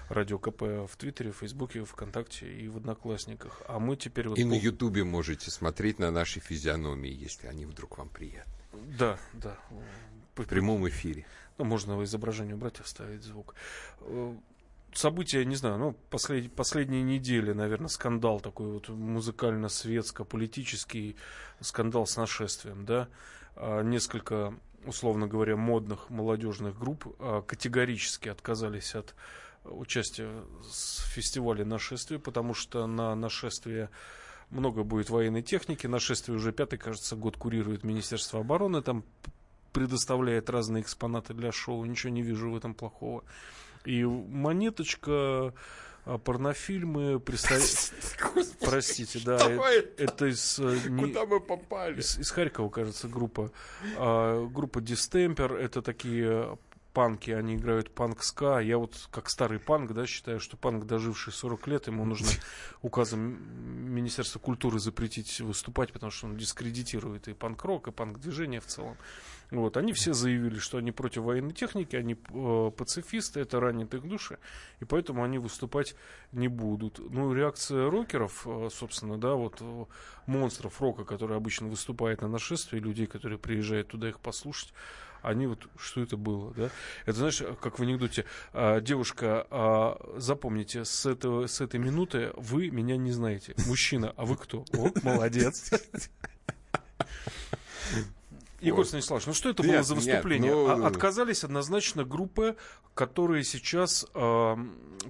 Радио 0.08 0.38
КП 0.38 0.62
в 0.62 0.96
Твиттере, 0.96 1.32
в 1.32 1.36
Фейсбуке, 1.38 1.84
ВКонтакте 1.84 2.50
и 2.50 2.68
в 2.68 2.78
Одноклассниках. 2.78 3.60
А 3.68 3.78
мы 3.78 3.96
теперь... 3.96 4.28
Вот 4.28 4.38
и 4.38 4.44
на 4.44 4.54
Ютубе 4.54 5.04
можете 5.04 5.50
смотреть 5.50 5.98
на 5.98 6.10
наши 6.10 6.40
физиономии, 6.40 7.12
если 7.12 7.46
они 7.46 7.66
вдруг 7.66 7.98
вам 7.98 8.08
приятны. 8.08 8.52
Да, 8.98 9.18
да. 9.34 9.58
В 10.36 10.44
прямом 10.44 10.88
эфире. 10.88 11.26
Ну, 11.58 11.64
можно 11.64 12.02
изображение 12.04 12.54
убрать, 12.54 12.80
оставить 12.80 13.22
звук 13.22 13.54
э, 14.00 14.34
события, 14.94 15.44
не 15.44 15.56
знаю, 15.56 15.78
ну, 15.78 15.96
послед, 16.10 16.52
последние 16.52 17.02
недели, 17.02 17.52
наверное, 17.52 17.88
скандал 17.88 18.40
такой 18.40 18.72
вот 18.72 18.88
музыкально-светско-политический 18.88 21.16
скандал 21.60 22.06
с 22.06 22.16
нашествием, 22.16 22.84
да, 22.84 23.08
а, 23.56 23.82
несколько, 23.82 24.54
условно 24.84 25.26
говоря, 25.26 25.56
модных 25.56 26.10
молодежных 26.10 26.78
групп 26.78 27.16
а, 27.18 27.42
категорически 27.42 28.28
отказались 28.28 28.94
от 28.94 29.16
участия 29.64 30.28
в 30.62 31.10
фестивале 31.10 31.64
нашествия, 31.64 32.18
потому 32.18 32.54
что 32.54 32.86
на 32.86 33.14
нашествие 33.14 33.90
много 34.50 34.82
будет 34.82 35.10
военной 35.10 35.42
техники, 35.42 35.86
нашествие 35.86 36.36
уже 36.36 36.52
пятый, 36.52 36.78
кажется, 36.78 37.16
год 37.16 37.36
курирует 37.36 37.84
Министерство 37.84 38.40
обороны, 38.40 38.82
там 38.82 39.04
предоставляет 39.72 40.50
разные 40.50 40.82
экспонаты 40.82 41.32
для 41.32 41.52
шоу, 41.52 41.84
ничего 41.84 42.12
не 42.12 42.22
вижу 42.22 42.50
в 42.50 42.56
этом 42.56 42.74
плохого. 42.74 43.24
И 43.84 44.04
монеточка, 44.04 45.54
а, 46.04 46.18
порнофильмы, 46.18 47.20
простите, 47.20 49.20
да, 49.24 49.36
это, 49.36 50.02
это 50.02 50.26
из... 50.26 50.58
Э, 50.58 50.78
Куда 50.98 51.26
мы 51.26 51.40
попали? 51.40 52.00
Из, 52.00 52.18
из 52.18 52.30
Харькова, 52.30 52.70
кажется, 52.70 53.08
группа. 53.08 53.52
А, 53.96 54.46
группа 54.46 54.80
Дистемпер, 54.80 55.54
это 55.54 55.80
такие 55.80 56.58
панки, 56.92 57.30
они 57.30 57.56
играют 57.56 57.90
панк-ска. 57.90 58.58
Я 58.58 58.78
вот 58.78 59.08
как 59.10 59.30
старый 59.30 59.58
панк, 59.58 59.92
да, 59.92 60.06
считаю, 60.06 60.40
что 60.40 60.56
панк, 60.56 60.86
доживший 60.86 61.32
40 61.32 61.66
лет, 61.68 61.86
ему 61.86 62.04
нужно 62.04 62.28
указом 62.82 63.38
Министерства 63.94 64.38
культуры 64.38 64.78
запретить 64.78 65.40
выступать, 65.40 65.92
потому 65.92 66.10
что 66.10 66.26
он 66.26 66.36
дискредитирует 66.36 67.28
и 67.28 67.34
панк-рок, 67.34 67.88
и 67.88 67.92
панк-движение 67.92 68.60
в 68.60 68.66
целом. 68.66 68.96
Вот, 69.52 69.76
они 69.76 69.92
все 69.92 70.14
заявили, 70.14 70.58
что 70.58 70.78
они 70.78 70.92
против 70.92 71.24
военной 71.24 71.52
техники, 71.52 71.94
они 71.94 72.14
э, 72.14 72.70
пацифисты, 72.74 73.40
это 73.40 73.60
ранит 73.60 73.92
их 73.92 74.08
души, 74.08 74.38
и 74.80 74.86
поэтому 74.86 75.22
они 75.22 75.36
выступать 75.36 75.94
не 76.32 76.48
будут. 76.48 76.98
Ну, 76.98 77.34
реакция 77.34 77.90
рокеров, 77.90 78.46
э, 78.46 78.70
собственно, 78.72 79.18
да, 79.18 79.34
вот 79.34 79.58
э, 79.60 79.84
монстров 80.24 80.80
рока, 80.80 81.04
которые 81.04 81.36
обычно 81.36 81.68
выступают 81.68 82.22
на 82.22 82.28
нашествии, 82.28 82.78
людей, 82.78 83.06
которые 83.06 83.38
приезжают 83.38 83.88
туда 83.88 84.08
их 84.08 84.20
послушать, 84.20 84.72
они 85.20 85.46
вот, 85.46 85.68
что 85.76 86.00
это 86.00 86.16
было, 86.16 86.54
да? 86.54 86.70
Это, 87.04 87.18
знаешь, 87.18 87.42
как 87.60 87.78
в 87.78 87.82
анекдоте, 87.82 88.24
а, 88.54 88.80
девушка, 88.80 89.46
а, 89.50 90.14
запомните, 90.16 90.84
с, 90.84 91.06
этого, 91.06 91.46
с 91.46 91.60
этой 91.60 91.78
минуты 91.78 92.32
вы 92.36 92.70
меня 92.70 92.96
не 92.96 93.12
знаете. 93.12 93.54
Мужчина, 93.68 94.12
а 94.16 94.24
вы 94.24 94.36
кто? 94.36 94.64
О, 94.72 94.90
молодец. 95.02 95.70
Егор 98.62 98.86
Станиславович, 98.86 99.26
ну 99.26 99.34
что 99.34 99.50
это 99.50 99.62
было 99.62 99.82
за 99.82 99.94
выступление? 99.94 100.52
Нет, 100.54 100.78
ну... 100.78 100.84
Отказались 100.84 101.44
однозначно 101.44 102.04
группы, 102.04 102.56
которые 102.94 103.42
сейчас 103.42 104.06
э, 104.14 104.56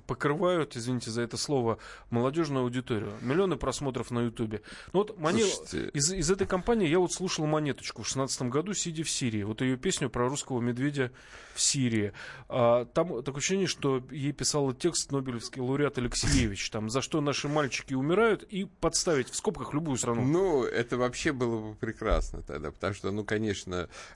покрывают, 0.06 0.76
извините 0.76 1.10
за 1.10 1.22
это 1.22 1.36
слово, 1.36 1.78
молодежную 2.10 2.64
аудиторию. 2.64 3.12
Миллионы 3.20 3.56
просмотров 3.56 4.10
на 4.10 4.20
Ютубе. 4.20 4.62
Ну 4.92 5.00
вот 5.00 5.18
Мане... 5.18 5.42
из, 5.42 6.12
из 6.12 6.30
этой 6.30 6.46
компании 6.46 6.88
я 6.88 6.98
вот 6.98 7.12
слушал 7.12 7.46
Монеточку 7.46 8.02
в 8.02 8.06
16 8.06 8.42
году, 8.42 8.72
сидя 8.74 9.04
в 9.04 9.10
Сирии. 9.10 9.42
Вот 9.42 9.60
ее 9.60 9.76
песню 9.76 10.08
про 10.08 10.28
русского 10.28 10.60
медведя 10.60 11.12
в 11.54 11.60
Сирии. 11.60 12.12
А, 12.48 12.84
там 12.86 13.22
такое 13.22 13.38
ощущение, 13.38 13.66
что 13.66 14.02
ей 14.10 14.32
писал 14.32 14.72
текст 14.72 15.10
Нобелевский 15.10 15.60
лауреат 15.60 15.98
Алексеевич. 15.98 16.70
Там, 16.70 16.88
за 16.88 17.02
что 17.02 17.20
наши 17.20 17.48
мальчики 17.48 17.94
умирают, 17.94 18.42
и 18.44 18.64
подставить 18.64 19.28
в 19.28 19.36
скобках 19.36 19.74
любую 19.74 19.98
страну. 19.98 20.22
Ну, 20.22 20.64
это 20.64 20.96
вообще 20.96 21.32
было 21.32 21.70
бы 21.70 21.74
прекрасно 21.74 22.42
тогда, 22.42 22.70
потому 22.70 22.94
что, 22.94 23.10
ну, 23.10 23.24
конечно, 23.24 23.41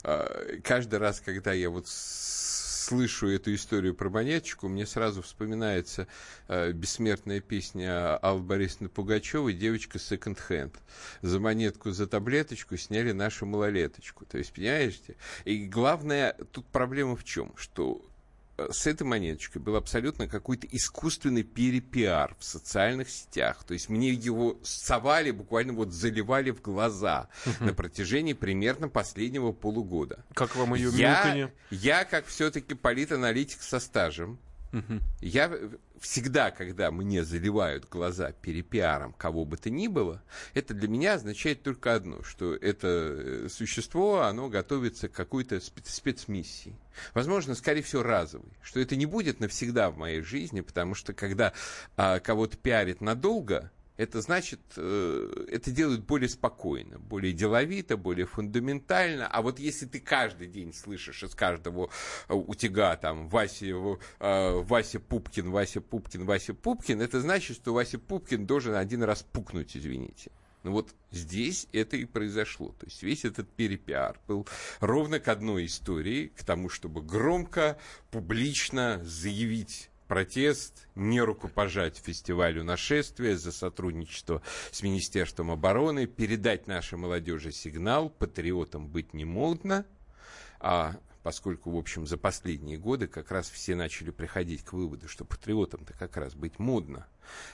а, 0.03 0.59
каждый 0.63 0.99
раз, 0.99 1.21
когда 1.21 1.53
я 1.53 1.69
вот 1.69 1.87
слышу 2.87 3.27
эту 3.27 3.53
историю 3.53 3.93
про 3.93 4.09
монеточку, 4.09 4.69
мне 4.69 4.85
сразу 4.85 5.21
вспоминается 5.21 6.07
э, 6.47 6.71
бессмертная 6.71 7.41
песня 7.41 8.15
Аллы 8.17 8.41
Борисовны 8.41 8.87
Пугачевой 8.87 9.53
«Девочка 9.53 9.99
секонд-хенд». 9.99 10.73
За 11.21 11.39
монетку, 11.41 11.91
за 11.91 12.07
таблеточку 12.07 12.77
сняли 12.77 13.11
нашу 13.11 13.45
малолеточку. 13.45 14.25
То 14.25 14.37
есть, 14.37 14.53
понимаете? 14.53 15.17
И 15.43 15.65
главное, 15.65 16.33
тут 16.53 16.65
проблема 16.67 17.17
в 17.17 17.25
чем? 17.25 17.51
Что 17.57 18.01
с 18.71 18.87
этой 18.87 19.03
монеточкой 19.03 19.61
был 19.61 19.75
абсолютно 19.75 20.27
какой-то 20.27 20.67
искусственный 20.71 21.43
перепиар 21.43 22.35
в 22.39 22.43
социальных 22.43 23.09
сетях. 23.09 23.63
То 23.63 23.73
есть 23.73 23.89
мне 23.89 24.09
его 24.09 24.59
совали, 24.63 25.31
буквально 25.31 25.73
вот 25.73 25.91
заливали 25.91 26.51
в 26.51 26.61
глаза 26.61 27.29
на 27.59 27.73
протяжении 27.73 28.33
примерно 28.33 28.89
последнего 28.89 29.51
полугода. 29.51 30.25
Как 30.33 30.55
вам 30.55 30.73
ее 30.73 30.89
я, 30.93 31.51
Я, 31.69 32.05
как 32.05 32.25
все-таки 32.25 32.73
политаналитик 32.73 33.61
со 33.61 33.79
стажем, 33.79 34.39
я 35.21 35.51
всегда, 35.99 36.51
когда 36.51 36.91
мне 36.91 37.23
заливают 37.23 37.89
глаза 37.89 38.31
перепиаром 38.31 39.13
кого 39.13 39.45
бы 39.45 39.57
то 39.57 39.69
ни 39.69 39.87
было, 39.87 40.21
это 40.53 40.73
для 40.73 40.87
меня 40.87 41.15
означает 41.15 41.63
только 41.63 41.93
одно, 41.93 42.23
что 42.23 42.55
это 42.55 42.87
э, 42.87 43.47
существо, 43.49 44.21
оно 44.21 44.49
готовится 44.49 45.07
к 45.07 45.13
какой-то 45.13 45.59
спецмиссии. 45.59 46.75
Возможно, 47.13 47.55
скорее 47.55 47.81
всего, 47.81 48.03
разовый. 48.03 48.51
Что 48.61 48.79
это 48.79 48.95
не 48.95 49.05
будет 49.05 49.39
навсегда 49.39 49.89
в 49.89 49.97
моей 49.97 50.21
жизни, 50.21 50.61
потому 50.61 50.95
что 50.95 51.13
когда 51.13 51.53
а, 51.95 52.19
кого-то 52.19 52.57
пиарит 52.57 53.01
надолго, 53.01 53.71
это 53.97 54.21
значит, 54.21 54.61
э, 54.77 55.45
это 55.49 55.71
делают 55.71 56.05
более 56.05 56.29
спокойно, 56.29 56.99
более 56.99 57.33
деловито, 57.33 57.97
более 57.97 58.27
фундаментально. 58.27 59.27
А 59.27 59.41
вот 59.41 59.59
если 59.59 59.87
ты 59.87 59.99
каждый 59.99 60.47
день 60.47 60.73
слышишь 60.73 61.23
из 61.23 61.33
каждого 61.33 61.89
э, 62.29 62.33
утяга 62.33 62.95
там 62.95 63.27
Вася, 63.27 63.65
э, 63.65 63.97
Вася 64.19 64.99
Пупкин, 64.99 65.49
Вася 65.49 65.81
Пупкин, 65.81 66.25
Вася 66.25 66.53
Пупкин, 66.53 67.01
это 67.01 67.19
значит, 67.21 67.57
что 67.57 67.73
Вася 67.73 67.97
Пупкин 67.97 68.45
должен 68.45 68.75
один 68.75 69.03
раз 69.03 69.23
пукнуть, 69.23 69.75
извините. 69.75 70.31
Ну 70.63 70.73
вот 70.73 70.93
здесь 71.11 71.67
это 71.71 71.97
и 71.97 72.05
произошло. 72.05 72.75
То 72.79 72.85
есть 72.85 73.01
весь 73.01 73.25
этот 73.25 73.49
перепиар 73.49 74.19
был 74.27 74.47
ровно 74.79 75.19
к 75.19 75.27
одной 75.27 75.65
истории, 75.65 76.27
к 76.35 76.43
тому, 76.43 76.69
чтобы 76.69 77.01
громко, 77.01 77.77
публично 78.11 79.01
заявить 79.03 79.89
протест, 80.07 80.87
не 80.95 81.21
рукопожать 81.21 81.97
фестивалю 81.97 82.63
нашествия 82.63 83.35
за 83.35 83.51
сотрудничество 83.51 84.41
с 84.71 84.81
Министерством 84.81 85.51
обороны, 85.51 86.07
передать 86.07 86.67
нашей 86.67 86.97
молодежи 86.97 87.51
сигнал, 87.51 88.09
патриотам 88.09 88.87
быть 88.87 89.13
не 89.13 89.25
модно, 89.25 89.85
а 90.59 90.95
поскольку, 91.27 91.71
в 91.71 91.75
общем, 91.75 92.07
за 92.07 92.15
последние 92.15 92.77
годы 92.77 93.07
как 93.07 93.31
раз 93.31 93.49
все 93.49 93.75
начали 93.75 94.11
приходить 94.11 94.63
к 94.63 94.71
выводу, 94.71 95.09
что 95.09 95.25
патриотом-то 95.25 95.91
как 95.91 96.15
раз 96.15 96.35
быть 96.35 96.57
модно. 96.57 97.05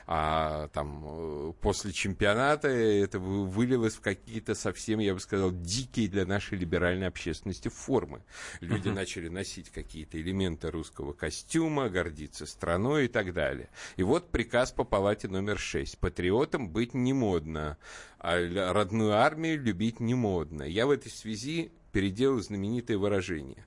А 0.06 0.68
там 0.68 1.04
э, 1.04 1.54
после 1.60 1.92
чемпионата 1.92 2.68
это 2.68 3.18
вылилось 3.18 3.96
в 3.96 4.02
какие-то 4.02 4.54
совсем, 4.54 5.00
я 5.00 5.16
бы 5.16 5.20
сказал, 5.20 5.52
дикие 5.52 6.08
для 6.08 6.28
нашей 6.28 6.60
либеральной 6.60 7.08
общественности 7.08 7.70
формы. 7.70 8.24
Люди 8.60 8.90
uh-huh. 8.90 8.94
начали 8.94 9.28
носить 9.28 9.72
какие-то 9.72 10.22
элементы 10.22 10.70
русского 10.70 11.14
костюма, 11.14 11.90
гордиться 11.90 12.46
страной 12.46 13.06
и 13.06 13.08
так 13.08 13.34
далее. 13.34 13.72
И 13.96 14.04
вот 14.04 14.30
приказ 14.30 14.72
по 14.72 14.84
палате 14.84 15.30
номер 15.30 15.58
6. 15.58 15.98
Патриотом 15.98 16.70
быть 16.70 16.94
не 16.94 17.14
модно, 17.14 17.80
а 18.20 18.72
родную 18.72 19.14
армию 19.14 19.60
любить 19.60 20.00
не 20.00 20.14
модно. 20.14 20.62
Я 20.62 20.86
в 20.86 20.92
этой 20.92 21.10
связи 21.10 21.72
переделал 21.94 22.42
знаменитое 22.42 22.98
выражение. 22.98 23.66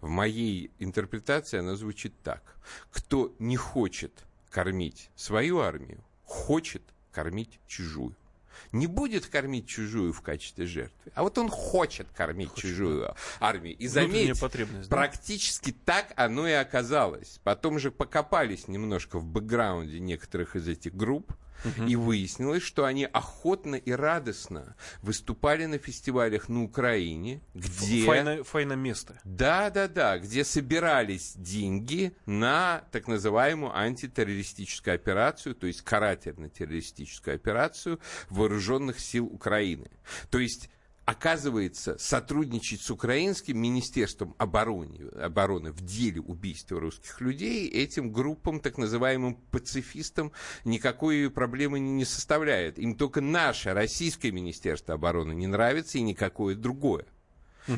В 0.00 0.08
моей 0.08 0.70
интерпретации 0.78 1.60
оно 1.60 1.76
звучит 1.76 2.12
так. 2.22 2.42
Кто 2.90 3.34
не 3.38 3.56
хочет 3.56 4.12
кормить 4.50 5.10
свою 5.14 5.60
армию, 5.60 6.04
хочет 6.24 6.82
кормить 7.12 7.60
чужую. 7.66 8.14
Не 8.72 8.88
будет 8.88 9.26
кормить 9.26 9.68
чужую 9.68 10.12
в 10.12 10.20
качестве 10.20 10.66
жертвы, 10.66 11.12
а 11.14 11.22
вот 11.22 11.38
он 11.38 11.48
хочет 11.48 12.08
кормить 12.10 12.50
хочет, 12.50 12.64
чужую 12.64 13.14
армию. 13.38 13.76
И 13.76 13.86
заметь, 13.86 14.40
практически 14.88 15.70
да? 15.70 15.78
так 15.84 16.12
оно 16.16 16.48
и 16.48 16.52
оказалось. 16.52 17.40
Потом 17.44 17.78
же 17.78 17.92
покопались 17.92 18.66
немножко 18.66 19.20
в 19.20 19.24
бэкграунде 19.24 20.00
некоторых 20.00 20.56
из 20.56 20.66
этих 20.66 20.96
групп, 20.96 21.32
и 21.86 21.96
выяснилось, 21.96 22.62
что 22.62 22.84
они 22.84 23.04
охотно 23.04 23.74
и 23.74 23.90
радостно 23.90 24.76
выступали 25.02 25.66
на 25.66 25.78
фестивалях 25.78 26.48
на 26.48 26.62
Украине, 26.62 27.40
где... 27.54 28.04
Файна, 28.04 28.44
файна 28.44 28.74
место. 28.74 29.20
Да, 29.24 29.70
да, 29.70 29.88
да, 29.88 30.18
где 30.18 30.44
собирались 30.44 31.34
деньги 31.36 32.16
на 32.26 32.84
так 32.92 33.08
называемую 33.08 33.76
антитеррористическую 33.76 34.94
операцию, 34.94 35.54
то 35.54 35.66
есть 35.66 35.82
карательно-террористическую 35.82 37.34
операцию 37.34 38.00
вооруженных 38.30 39.00
сил 39.00 39.26
Украины. 39.26 39.90
То 40.30 40.38
есть 40.38 40.70
оказывается, 41.08 41.96
сотрудничать 41.98 42.82
с 42.82 42.90
украинским 42.90 43.58
министерством 43.58 44.34
обороны, 44.36 45.08
обороны 45.18 45.72
в 45.72 45.80
деле 45.80 46.20
убийства 46.20 46.78
русских 46.78 47.22
людей 47.22 47.66
этим 47.66 48.12
группам, 48.12 48.60
так 48.60 48.76
называемым 48.76 49.36
пацифистам, 49.50 50.32
никакой 50.66 51.30
проблемы 51.30 51.78
не 51.78 52.04
составляет. 52.04 52.78
Им 52.78 52.94
только 52.94 53.22
наше 53.22 53.72
российское 53.72 54.30
министерство 54.30 54.96
обороны 54.96 55.32
не 55.32 55.46
нравится 55.46 55.96
и 55.96 56.02
никакое 56.02 56.54
другое. 56.54 57.06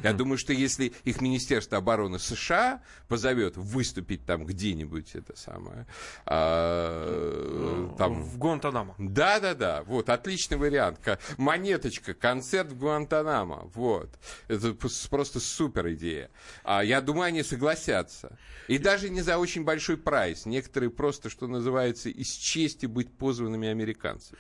Я 0.03 0.13
думаю, 0.13 0.39
что 0.39 0.53
если 0.53 0.93
их 1.05 1.21
Министерство 1.21 1.79
обороны 1.79 2.19
США 2.19 2.83
позовет 3.09 3.57
выступить 3.57 4.25
там 4.25 4.47
где-нибудь, 4.47 5.15
это 5.15 5.37
самое... 5.37 5.87
А, 6.27 7.95
там... 7.99 8.23
В 8.23 8.39
Гуантанамо. 8.39 8.95
Да-да-да, 8.99 9.83
вот, 9.85 10.09
отличный 10.09 10.57
вариант. 10.57 11.01
Монеточка, 11.37 12.15
концерт 12.15 12.73
в 12.73 12.79
Гуантанамо, 12.79 13.71
вот. 13.75 14.11
Это 14.49 14.75
просто 14.75 15.41
супер 15.41 15.93
идея. 15.93 16.31
А 16.63 16.83
я 16.85 17.01
думаю, 17.01 17.25
они 17.25 17.43
согласятся. 17.43 18.39
И 18.69 18.79
даже 18.79 19.11
не 19.11 19.23
за 19.23 19.39
очень 19.39 19.65
большой 19.65 19.97
прайс. 19.97 20.47
Некоторые 20.47 20.91
просто, 20.91 21.29
что 21.31 21.47
называется, 21.47 22.09
из 22.09 22.31
чести 22.31 22.87
быть 22.87 23.11
позванными 23.11 23.69
американцами. 23.69 24.39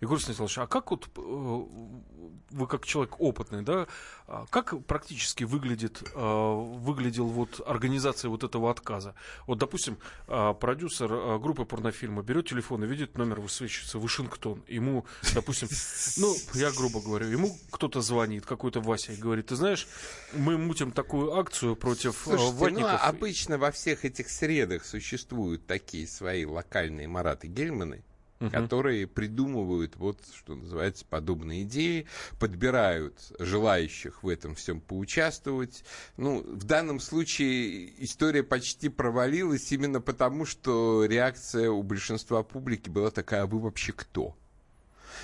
Егор 0.00 0.18
Станиславович, 0.18 0.58
а 0.58 0.66
как 0.66 0.90
вот 0.90 1.08
э, 1.14 1.20
вы 1.20 2.66
как 2.66 2.86
человек 2.86 3.20
опытный, 3.20 3.62
да, 3.62 3.86
а 4.26 4.46
как 4.48 4.84
практически 4.86 5.44
выглядит, 5.44 6.02
э, 6.14 6.18
выглядел 6.18 7.26
вот 7.26 7.60
организация 7.66 8.30
вот 8.30 8.42
этого 8.42 8.70
отказа? 8.70 9.14
Вот, 9.46 9.58
допустим, 9.58 9.98
э, 10.26 10.54
продюсер 10.58 11.38
группы 11.38 11.66
порнофильма 11.66 12.22
берет 12.22 12.48
телефон 12.48 12.84
и 12.84 12.86
видит 12.86 13.18
номер 13.18 13.40
высвечивается 13.40 13.98
Вашингтон. 13.98 14.64
Ему, 14.68 15.04
допустим, 15.34 15.68
ну, 16.16 16.34
я 16.54 16.70
грубо 16.70 17.02
говорю, 17.02 17.26
ему 17.26 17.54
кто-то 17.70 18.00
звонит, 18.00 18.46
какой-то 18.46 18.80
Вася, 18.80 19.12
и 19.12 19.16
говорит, 19.16 19.48
ты 19.48 19.56
знаешь, 19.56 19.86
мы 20.32 20.56
мутим 20.56 20.92
такую 20.92 21.34
акцию 21.34 21.76
против 21.76 22.16
Слушайте, 22.24 22.52
ватников. 22.54 22.92
Ну, 22.92 22.98
обычно 23.08 23.58
во 23.58 23.70
всех 23.70 24.06
этих 24.06 24.30
средах 24.30 24.86
существуют 24.86 25.66
такие 25.66 26.06
свои 26.06 26.46
локальные 26.46 27.06
Мараты 27.06 27.48
Гельманы, 27.48 28.02
угу. 28.40 28.50
которые 28.50 29.06
придумывают, 29.06 29.96
вот 29.96 30.18
что 30.34 30.54
называется, 30.54 31.04
подобные 31.08 31.62
идеи, 31.62 32.06
подбирают 32.38 33.32
желающих 33.38 34.22
в 34.22 34.28
этом 34.28 34.54
всем 34.54 34.80
поучаствовать. 34.80 35.84
Ну, 36.16 36.42
в 36.42 36.64
данном 36.64 37.00
случае 37.00 38.02
история 38.02 38.42
почти 38.42 38.88
провалилась 38.88 39.70
именно 39.72 40.00
потому, 40.00 40.46
что 40.46 41.04
реакция 41.04 41.70
у 41.70 41.82
большинства 41.82 42.42
публики 42.42 42.88
была 42.88 43.10
такая, 43.10 43.42
а 43.42 43.46
вы 43.46 43.60
вообще 43.60 43.92
кто? 43.92 44.36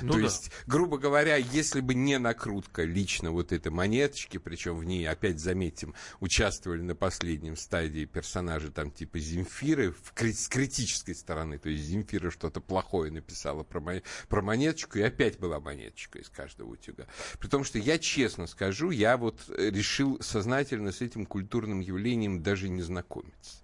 Ну, 0.01 0.13
То 0.13 0.19
да. 0.19 0.25
есть, 0.25 0.51
грубо 0.67 0.99
говоря, 0.99 1.37
если 1.37 1.81
бы 1.81 1.95
не 1.95 2.19
накрутка 2.19 2.85
лично 2.85 3.31
вот 3.31 3.53
этой 3.53 3.71
монеточки, 3.71 4.39
причем 4.39 4.77
в 4.77 4.85
ней, 4.85 5.09
опять 5.09 5.39
заметим, 5.41 5.95
участвовали 6.21 6.83
на 6.83 6.95
последнем 6.95 7.57
стадии 7.57 8.05
персонажи 8.05 8.71
там 8.71 8.91
типа 8.91 9.19
Земфиры 9.19 9.93
в, 9.93 10.13
с 10.17 10.49
критической 10.49 11.15
стороны, 11.15 11.59
то 11.59 11.69
есть 11.69 11.85
Земфира 11.85 12.31
что-то 12.31 12.61
плохое 12.61 13.11
написала 13.11 13.63
про, 13.63 14.03
про 14.29 14.43
монеточку, 14.43 14.99
и 14.99 15.03
опять 15.03 15.39
была 15.39 15.61
монеточка 15.61 16.19
из 16.19 16.29
каждого 16.29 16.71
утюга. 16.71 17.07
При 17.39 17.49
том, 17.49 17.65
что 17.65 17.79
я 17.79 17.99
честно 17.99 18.47
скажу, 18.47 18.91
я 18.91 19.17
вот 19.17 19.41
решил 19.57 20.19
сознательно 20.21 20.93
с 20.93 21.01
этим 21.01 21.27
культурным 21.27 21.81
явлением 21.81 22.43
даже 22.43 22.69
не 22.69 22.83
знакомиться. 22.83 23.59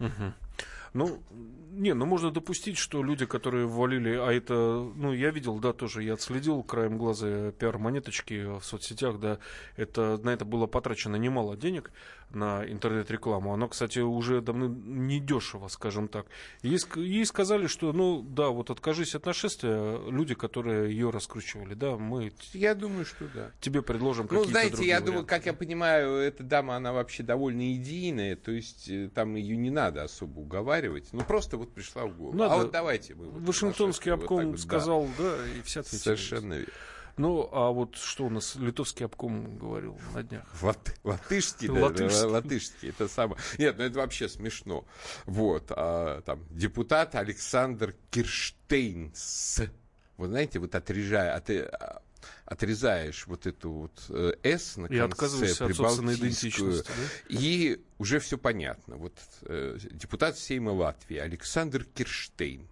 Угу. 0.00 0.34
Ну, 0.94 1.22
не, 1.72 1.92
ну 1.92 2.06
можно 2.06 2.30
допустить, 2.30 2.78
что 2.78 3.02
люди, 3.02 3.26
которые 3.26 3.66
ввалили, 3.66 4.14
а 4.14 4.32
это, 4.32 4.54
ну, 4.54 5.12
я 5.12 5.30
видел, 5.30 5.58
да, 5.58 5.72
тоже, 5.72 6.04
я 6.04 6.14
отследил 6.14 6.62
краем 6.62 6.98
глаза 6.98 7.50
пиар-монеточки 7.50 8.58
в 8.60 8.62
соцсетях, 8.62 9.18
да, 9.18 9.38
это, 9.76 10.18
на 10.22 10.30
это 10.30 10.44
было 10.44 10.66
потрачено 10.66 11.16
немало 11.16 11.56
денег 11.56 11.90
на 12.30 12.64
интернет-рекламу. 12.64 13.52
Оно, 13.52 13.68
кстати, 13.68 13.98
уже 13.98 14.40
давно 14.40 14.66
не 14.68 15.20
дешево, 15.20 15.68
скажем 15.68 16.08
так. 16.08 16.26
Ей, 16.62 16.78
ей 16.96 17.24
сказали, 17.26 17.66
что, 17.66 17.92
ну, 17.92 18.22
да, 18.22 18.48
вот 18.48 18.70
откажись 18.70 19.14
от 19.14 19.26
нашествия, 19.26 19.98
люди, 20.08 20.34
которые 20.34 20.90
ее 20.90 21.10
раскручивали, 21.10 21.74
да, 21.74 21.96
мы... 21.96 22.32
Я 22.52 22.74
думаю, 22.74 23.04
что 23.04 23.26
да. 23.34 23.50
Тебе 23.60 23.82
предложим 23.82 24.28
какие-то 24.28 24.46
Ну, 24.46 24.50
знаете, 24.52 24.76
я 24.76 24.78
варианты. 24.80 25.06
думаю, 25.06 25.26
как 25.26 25.46
я 25.46 25.52
понимаю, 25.52 26.14
эта 26.16 26.42
дама, 26.42 26.76
она 26.76 26.92
вообще 26.92 27.22
довольно 27.22 27.74
идейная, 27.74 28.36
то 28.36 28.52
есть 28.52 28.88
э, 28.88 29.10
там 29.12 29.34
ее 29.34 29.56
не 29.56 29.70
надо 29.70 30.02
особо 30.02 30.40
уговаривать, 30.40 30.83
ну, 31.12 31.24
просто 31.24 31.56
вот 31.56 31.72
пришла 31.72 32.06
в 32.06 32.16
голову. 32.16 32.36
Надо. 32.36 32.54
А 32.54 32.56
вот 32.58 32.70
давайте 32.70 33.14
мы... 33.14 33.26
Вот 33.26 33.42
Вашингтонский 33.42 34.12
обком 34.12 34.52
вот 34.52 34.60
сказал, 34.60 35.06
да. 35.18 35.36
да, 35.36 35.48
и 35.48 35.62
все 35.62 35.80
ответили. 35.80 36.00
Совершенно 36.00 36.54
верно. 36.54 36.72
Ну, 37.16 37.48
а 37.52 37.70
вот 37.70 37.96
что 37.96 38.24
у 38.24 38.30
нас 38.30 38.56
литовский 38.56 39.06
обком 39.06 39.56
говорил 39.56 39.96
на 40.14 40.24
днях? 40.24 40.44
Лат, 40.60 40.98
латышский, 41.04 41.68
да, 41.68 41.84
латышский. 41.84 42.26
латышский, 42.26 42.88
это 42.88 43.06
самое. 43.06 43.40
Нет, 43.58 43.78
ну 43.78 43.84
это 43.84 43.98
вообще 44.00 44.28
смешно. 44.28 44.84
Вот, 45.24 45.66
а, 45.70 46.22
там, 46.22 46.44
депутат 46.50 47.14
Александр 47.14 47.94
Кирштейнс. 48.10 49.62
Вы 50.16 50.26
знаете, 50.26 50.58
вот 50.58 50.74
отрежая, 50.74 51.36
от, 51.36 51.50
отрезаешь 52.44 53.26
вот 53.26 53.46
эту 53.46 53.70
вот 53.70 54.04
э, 54.08 54.34
«с» 54.42 54.76
на 54.76 54.88
конце, 54.88 54.96
и 54.96 54.98
отказываешься 54.98 55.66
от 55.66 55.74
собственной 55.74 56.14
идентичности. 56.14 56.88
Да? 56.88 57.40
И 57.40 57.80
уже 57.98 58.18
все 58.18 58.38
понятно. 58.38 58.96
Вот 58.96 59.14
э, 59.42 59.78
депутат 59.90 60.38
Сейма 60.38 60.70
Латвии 60.70 61.18
Александр 61.18 61.84
Кирштейн 61.84 62.68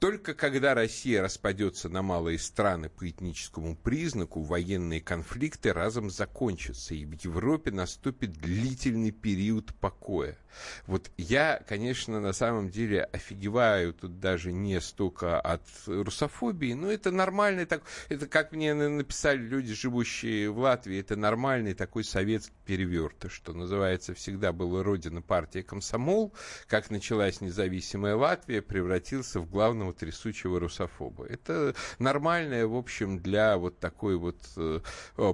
только 0.00 0.32
когда 0.32 0.74
Россия 0.74 1.22
распадется 1.22 1.90
на 1.90 2.00
малые 2.00 2.38
страны 2.38 2.88
по 2.88 3.08
этническому 3.08 3.76
признаку, 3.76 4.40
военные 4.40 5.02
конфликты 5.02 5.74
разом 5.74 6.10
закончатся, 6.10 6.94
и 6.94 7.04
в 7.04 7.12
Европе 7.22 7.70
наступит 7.70 8.32
длительный 8.32 9.10
период 9.10 9.74
покоя. 9.74 10.38
Вот 10.86 11.10
я, 11.18 11.62
конечно, 11.68 12.18
на 12.18 12.32
самом 12.32 12.70
деле 12.70 13.04
офигеваю 13.04 13.92
тут 13.92 14.20
даже 14.20 14.52
не 14.52 14.80
столько 14.80 15.38
от 15.38 15.62
русофобии, 15.86 16.72
но 16.72 16.90
это 16.90 17.10
нормальный 17.10 17.66
так, 17.66 17.82
это 18.08 18.26
как 18.26 18.52
мне 18.52 18.72
написали 18.72 19.38
люди, 19.38 19.74
живущие 19.74 20.50
в 20.50 20.58
Латвии, 20.58 20.98
это 20.98 21.14
нормальный 21.14 21.74
такой 21.74 22.04
советский 22.04 22.54
перевертыш, 22.64 23.32
что 23.32 23.52
называется, 23.52 24.14
всегда 24.14 24.52
была 24.52 24.82
родина 24.82 25.20
партии 25.20 25.60
комсомол, 25.60 26.32
как 26.66 26.90
началась 26.90 27.42
независимая 27.42 28.16
Латвия, 28.16 28.62
превратился 28.62 29.40
в 29.40 29.50
главного 29.50 29.89
самого 29.90 29.92
трясучего 29.92 30.60
русофоба. 30.60 31.26
Это 31.26 31.74
нормальное, 31.98 32.66
в 32.66 32.76
общем, 32.76 33.18
для 33.18 33.56
вот 33.56 33.78
такой 33.78 34.16
вот 34.16 34.38
э, 34.56 34.80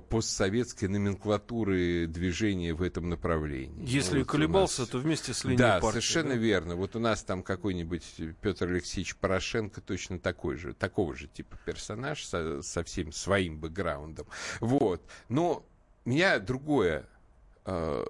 постсоветской 0.09 0.89
номенклатуры 0.89 2.07
движения 2.07 2.75
в 2.75 2.83
этом 2.83 3.09
направлении. 3.09 3.87
Если 3.87 4.21
вот 4.21 4.29
колебался, 4.29 4.83
нас... 4.83 4.91
то 4.91 4.99
вместе 4.99 5.35
с 5.35 5.45
линией 5.45 5.59
Да, 5.59 5.81
партии, 5.81 6.01
совершенно 6.01 6.35
да? 6.35 6.37
верно. 6.37 6.77
Вот 6.77 6.97
у 6.97 6.99
нас 6.99 7.23
там 7.23 7.43
какой-нибудь 7.43 8.05
Петр 8.41 8.69
Алексеевич 8.69 9.17
Порошенко 9.17 9.81
точно 9.81 10.19
такой 10.19 10.57
же, 10.57 10.75
такого 10.75 11.15
же 11.15 11.27
типа 11.29 11.57
персонаж 11.65 12.25
со, 12.25 12.63
со 12.63 12.83
всем 12.83 13.13
своим 13.13 13.59
бэкграундом. 13.59 14.27
Вот. 14.61 15.03
Но 15.29 15.65
меня 16.05 16.39
другое 16.39 17.07
э, 17.65 18.05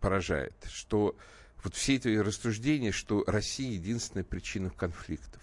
поражает, 0.00 0.54
что 0.68 1.16
вот 1.62 1.74
все 1.74 1.96
эти 1.96 2.08
рассуждения, 2.08 2.92
что 2.92 3.24
Россия 3.26 3.72
единственная 3.72 4.24
причина 4.24 4.70
конфликтов. 4.70 5.39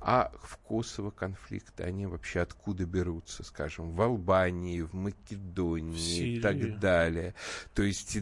А 0.00 0.30
в 0.42 0.58
Косово 0.58 1.10
конфликты, 1.10 1.82
они 1.82 2.06
вообще 2.06 2.40
откуда 2.40 2.86
берутся, 2.86 3.42
скажем, 3.42 3.94
в 3.94 4.00
Албании, 4.00 4.82
в 4.82 4.94
Македонии 4.94 6.36
и 6.36 6.40
так 6.40 6.78
далее. 6.78 7.34
То 7.74 7.82
есть 7.82 8.16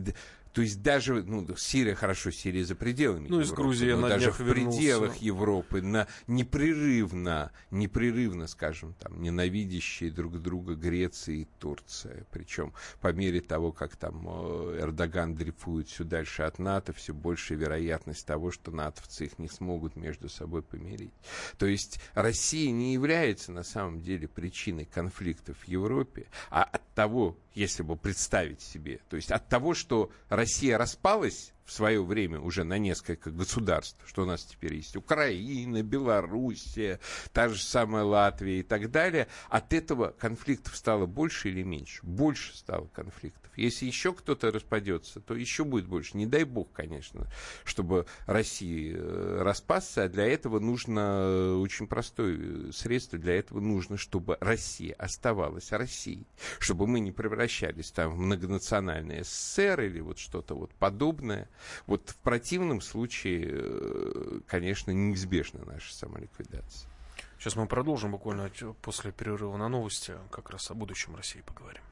то 0.56 0.62
есть 0.62 0.80
даже, 0.80 1.22
ну, 1.22 1.46
Сирия, 1.54 1.94
хорошо, 1.94 2.30
Сирия 2.30 2.64
за 2.64 2.74
пределами 2.74 3.28
ну, 3.28 3.40
Европы, 3.40 3.44
из 3.44 3.52
Грузии 3.52 3.92
но 3.92 4.00
на 4.00 4.08
даже 4.08 4.32
в 4.32 4.40
вернулся. 4.40 4.78
пределах 4.78 5.16
Европы 5.16 5.82
на 5.82 6.08
непрерывно, 6.26 7.52
непрерывно, 7.70 8.46
скажем, 8.46 8.94
там, 8.94 9.20
ненавидящие 9.20 10.10
друг 10.10 10.40
друга 10.40 10.74
Греция 10.74 11.34
и 11.34 11.44
Турция. 11.58 12.24
Причем 12.30 12.72
по 13.02 13.12
мере 13.12 13.42
того, 13.42 13.70
как 13.70 13.96
там 13.96 14.26
э, 14.26 14.78
Эрдоган 14.80 15.34
дрейфует 15.34 15.88
все 15.88 16.04
дальше 16.04 16.44
от 16.44 16.58
НАТО, 16.58 16.94
все 16.94 17.12
больше 17.12 17.54
вероятность 17.54 18.24
того, 18.24 18.50
что 18.50 18.70
натовцы 18.70 19.26
их 19.26 19.38
не 19.38 19.48
смогут 19.48 19.94
между 19.94 20.30
собой 20.30 20.62
помирить. 20.62 21.12
То 21.58 21.66
есть 21.66 22.00
Россия 22.14 22.70
не 22.70 22.94
является 22.94 23.52
на 23.52 23.62
самом 23.62 24.00
деле 24.00 24.26
причиной 24.26 24.86
конфликтов 24.86 25.58
в 25.58 25.68
Европе, 25.68 26.28
а 26.48 26.62
от 26.62 26.80
того, 26.94 27.36
если 27.54 27.82
бы 27.82 27.96
представить 27.96 28.60
себе, 28.60 29.00
то 29.08 29.16
есть 29.16 29.30
от 29.30 29.48
того, 29.48 29.74
что 29.74 30.10
Россия 30.28 30.45
распалась 30.76 31.52
в 31.66 31.72
свое 31.72 32.02
время 32.02 32.40
уже 32.40 32.64
на 32.64 32.78
несколько 32.78 33.30
государств, 33.30 33.98
что 34.06 34.22
у 34.22 34.26
нас 34.26 34.44
теперь 34.44 34.74
есть 34.74 34.96
Украина, 34.96 35.82
Белоруссия, 35.82 37.00
та 37.32 37.48
же 37.48 37.60
самая 37.60 38.04
Латвия 38.04 38.60
и 38.60 38.62
так 38.62 38.90
далее, 38.90 39.26
от 39.48 39.72
этого 39.72 40.14
конфликтов 40.18 40.76
стало 40.76 41.06
больше 41.06 41.50
или 41.50 41.62
меньше? 41.62 42.00
Больше 42.02 42.56
стало 42.56 42.86
конфликтов. 42.86 43.46
Если 43.56 43.86
еще 43.86 44.12
кто-то 44.12 44.50
распадется, 44.50 45.20
то 45.20 45.34
еще 45.34 45.64
будет 45.64 45.86
больше. 45.86 46.16
Не 46.16 46.26
дай 46.26 46.44
бог, 46.44 46.70
конечно, 46.72 47.26
чтобы 47.64 48.06
Россия 48.26 48.94
э, 48.96 49.38
распасся, 49.42 50.04
а 50.04 50.08
для 50.08 50.26
этого 50.26 50.60
нужно 50.60 51.00
э, 51.00 51.54
очень 51.54 51.86
простое 51.86 52.36
э, 52.38 52.72
средство. 52.72 53.18
Для 53.18 53.34
этого 53.34 53.60
нужно, 53.60 53.96
чтобы 53.96 54.36
Россия 54.40 54.94
оставалась 54.94 55.72
Россией, 55.72 56.26
чтобы 56.58 56.86
мы 56.86 57.00
не 57.00 57.12
превращались 57.12 57.90
там 57.90 58.12
в 58.12 58.18
многонациональное 58.18 59.24
СССР 59.24 59.80
или 59.80 60.00
вот 60.00 60.18
что-то 60.18 60.54
вот 60.54 60.74
подобное. 60.74 61.48
Вот 61.86 62.10
в 62.10 62.16
противном 62.16 62.80
случае, 62.80 64.40
конечно, 64.46 64.90
неизбежна 64.90 65.64
наша 65.64 65.94
самоликвидация. 65.94 66.90
Сейчас 67.38 67.56
мы 67.56 67.66
продолжим 67.66 68.12
буквально 68.12 68.50
после 68.82 69.12
перерыва 69.12 69.56
на 69.56 69.68
новости, 69.68 70.14
как 70.30 70.50
раз 70.50 70.70
о 70.70 70.74
будущем 70.74 71.14
России 71.16 71.42
поговорим. 71.42 71.82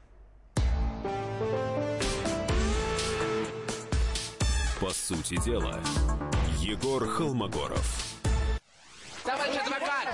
По 4.79 4.89
сути 4.89 5.41
дела, 5.43 5.81
Егор 6.59 7.07
Холмогоров. 7.07 8.15
Товарищ 9.23 9.55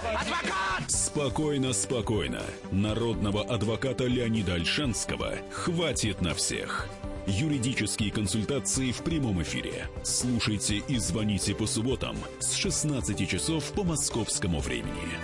адвокат! 0.09 0.89
Спокойно, 0.89 1.73
спокойно. 1.73 2.41
Народного 2.71 3.43
адвоката 3.43 4.05
Леонида 4.05 4.55
Альшанского 4.55 5.33
хватит 5.51 6.21
на 6.21 6.33
всех. 6.33 6.87
Юридические 7.27 8.11
консультации 8.11 8.91
в 8.91 9.03
прямом 9.03 9.41
эфире. 9.43 9.87
Слушайте 10.03 10.77
и 10.87 10.97
звоните 10.97 11.53
по 11.53 11.67
субботам 11.67 12.17
с 12.39 12.53
16 12.53 13.29
часов 13.29 13.71
по 13.73 13.83
московскому 13.83 14.59
времени. 14.59 15.17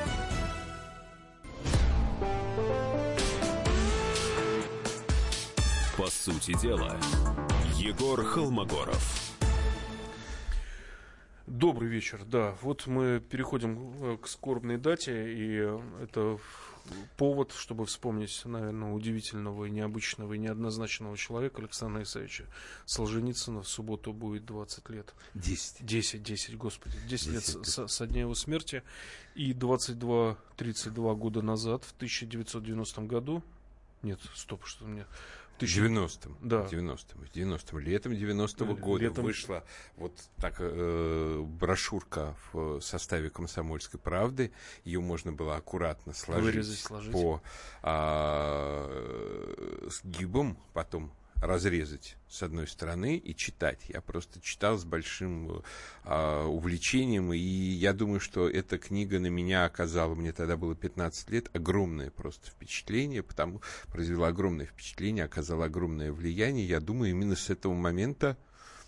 По 5.98 6.08
сути 6.08 6.54
дела, 6.62 6.96
Егор 7.78 8.24
Холмогоров. 8.24 9.27
Добрый 11.48 11.88
вечер, 11.88 12.26
да. 12.26 12.58
Вот 12.62 12.88
мы 12.88 13.22
переходим 13.22 13.94
э, 14.04 14.18
к 14.18 14.28
скорбной 14.28 14.78
дате, 14.78 15.34
и 15.34 15.80
это 16.04 16.38
повод, 17.16 17.54
чтобы 17.54 17.86
вспомнить, 17.86 18.42
наверное, 18.44 18.92
удивительного 18.92 19.64
и 19.64 19.72
необычного 19.72 20.34
и 20.34 20.38
неоднозначного 20.38 21.16
человека 21.16 21.62
Александра 21.62 22.04
Исаевича 22.04 22.48
Солженицына. 22.86 23.62
В 23.62 23.68
субботу 23.70 24.12
будет 24.12 24.46
20 24.46 24.90
лет. 24.90 25.14
10. 25.36 25.86
10, 25.86 26.22
10, 26.22 26.58
господи. 26.58 26.98
10, 27.08 27.10
10 27.10 27.28
лет 27.32 27.66
со, 27.66 27.88
со 27.88 28.08
дня 28.08 28.22
его 28.22 28.36
смерти. 28.36 28.84
И 29.34 29.54
22-32 29.54 31.16
года 31.16 31.42
назад, 31.42 31.86
в 31.86 31.94
1990 31.94 33.02
году, 33.04 33.42
нет, 34.04 34.20
стоп, 34.36 34.66
что 34.66 34.84
у 34.84 34.88
меня... 34.90 35.06
В 35.58 35.64
90-м. 35.64 36.38
Да. 36.42 36.66
90-м. 36.66 37.22
90-м. 37.34 37.80
Летом 37.80 38.12
90-го 38.14 38.76
года 38.76 39.06
Летом... 39.06 39.24
вышла 39.24 39.64
вот 39.96 40.14
так 40.38 40.56
э, 40.60 41.42
брошюрка 41.42 42.36
в 42.52 42.80
составе 42.82 43.30
«Комсомольской 43.30 44.00
правды». 44.00 44.52
Ее 44.84 45.00
можно 45.00 45.32
было 45.32 45.56
аккуратно 45.56 46.14
сложить 46.14 46.46
Вырезать, 46.46 46.80
сложить. 46.80 47.12
по 47.12 47.42
а, 47.82 48.88
сгибам, 49.90 50.58
потом 50.74 51.12
разрезать 51.42 52.18
с 52.28 52.44
одной 52.44 52.68
стороны 52.68 53.18
и 53.18 53.36
читать. 53.36 53.80
Я 53.88 54.02
просто 54.02 54.42
читал 54.42 54.78
с 54.78 54.84
большим 54.84 55.64
э, 56.04 56.44
увлечением, 56.46 57.34
и 57.34 57.38
я 57.38 57.94
думаю, 57.94 58.20
что 58.20 58.50
эта 58.50 58.78
книга 58.78 59.20
на 59.20 59.28
меня 59.28 59.66
оказала, 59.66 60.16
мне 60.16 60.32
тогда 60.32 60.58
было 60.58 60.76
15 60.76 61.30
лет, 61.30 61.50
огромное 61.56 62.12
просто 62.12 62.50
впечатление, 62.50 63.24
потому 63.24 63.62
произвела 63.92 64.28
огромное 64.30 64.66
впечатление, 64.66 65.26
оказала 65.26 65.66
огромное 65.66 66.12
влияние. 66.12 66.68
Я 66.68 66.80
думаю, 66.80 67.12
именно 67.12 67.36
с 67.36 67.50
этого 67.50 67.74
момента 67.74 68.38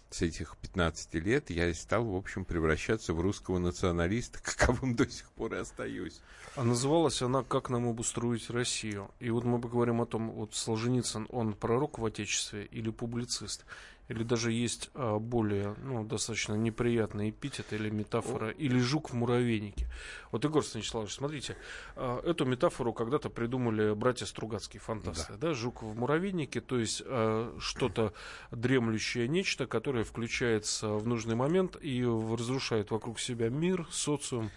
с 0.10 0.22
этих 0.22 0.58
15 0.58 1.14
лет 1.16 1.50
я 1.50 1.74
стал, 1.74 2.04
в 2.04 2.16
общем, 2.16 2.44
превращаться 2.46 3.14
в 3.14 3.22
русского 3.22 3.60
националиста, 3.60 4.40
каковым 4.44 4.96
до 4.96 5.10
сих 5.10 5.30
пор 5.32 5.54
и 5.54 5.58
остаюсь. 5.58 6.22
А 6.56 6.64
называлась 6.64 7.22
она 7.22 7.44
«Как 7.44 7.70
нам 7.70 7.88
обустроить 7.88 8.50
Россию?». 8.50 9.12
И 9.20 9.30
вот 9.30 9.44
мы 9.44 9.60
поговорим 9.60 10.02
о 10.02 10.06
том, 10.06 10.32
вот 10.32 10.56
Солженицын, 10.56 11.28
он 11.30 11.54
пророк 11.54 12.00
в 12.00 12.06
Отечестве 12.06 12.66
или 12.66 12.90
публицист? 12.90 13.66
Или 14.10 14.24
даже 14.24 14.52
есть 14.52 14.90
а, 14.96 15.20
более, 15.20 15.76
ну, 15.84 16.04
достаточно 16.04 16.56
неприятный 16.56 17.30
эпитет 17.30 17.72
или 17.74 17.90
метафора, 17.90 18.50
или 18.50 18.80
жук 18.80 19.12
в 19.12 19.14
муравейнике. 19.14 19.88
Вот, 20.32 20.44
Егор 20.44 20.66
Станиславович, 20.66 21.14
смотрите, 21.14 21.56
а, 21.96 22.20
эту 22.24 22.46
метафору 22.46 22.92
когда-то 22.92 23.30
придумали 23.30 23.94
братья 23.94 24.26
Стругацкие, 24.26 24.82
фантасты, 24.82 25.34
да, 25.34 25.50
да 25.50 25.54
жук 25.54 25.84
в 25.84 25.96
муравейнике, 25.96 26.60
то 26.60 26.80
есть 26.80 27.04
а, 27.06 27.56
что-то 27.60 28.14
дремлющее 28.52 29.28
нечто, 29.28 29.68
которое 29.68 30.04
включается 30.04 30.90
в 30.90 31.08
нужный 31.08 31.36
момент 31.36 31.78
и 31.80 32.04
разрушает 32.04 32.92
вокруг 32.92 33.20
себя 33.20 33.50
мир, 33.50 33.88
социум, 33.92 34.50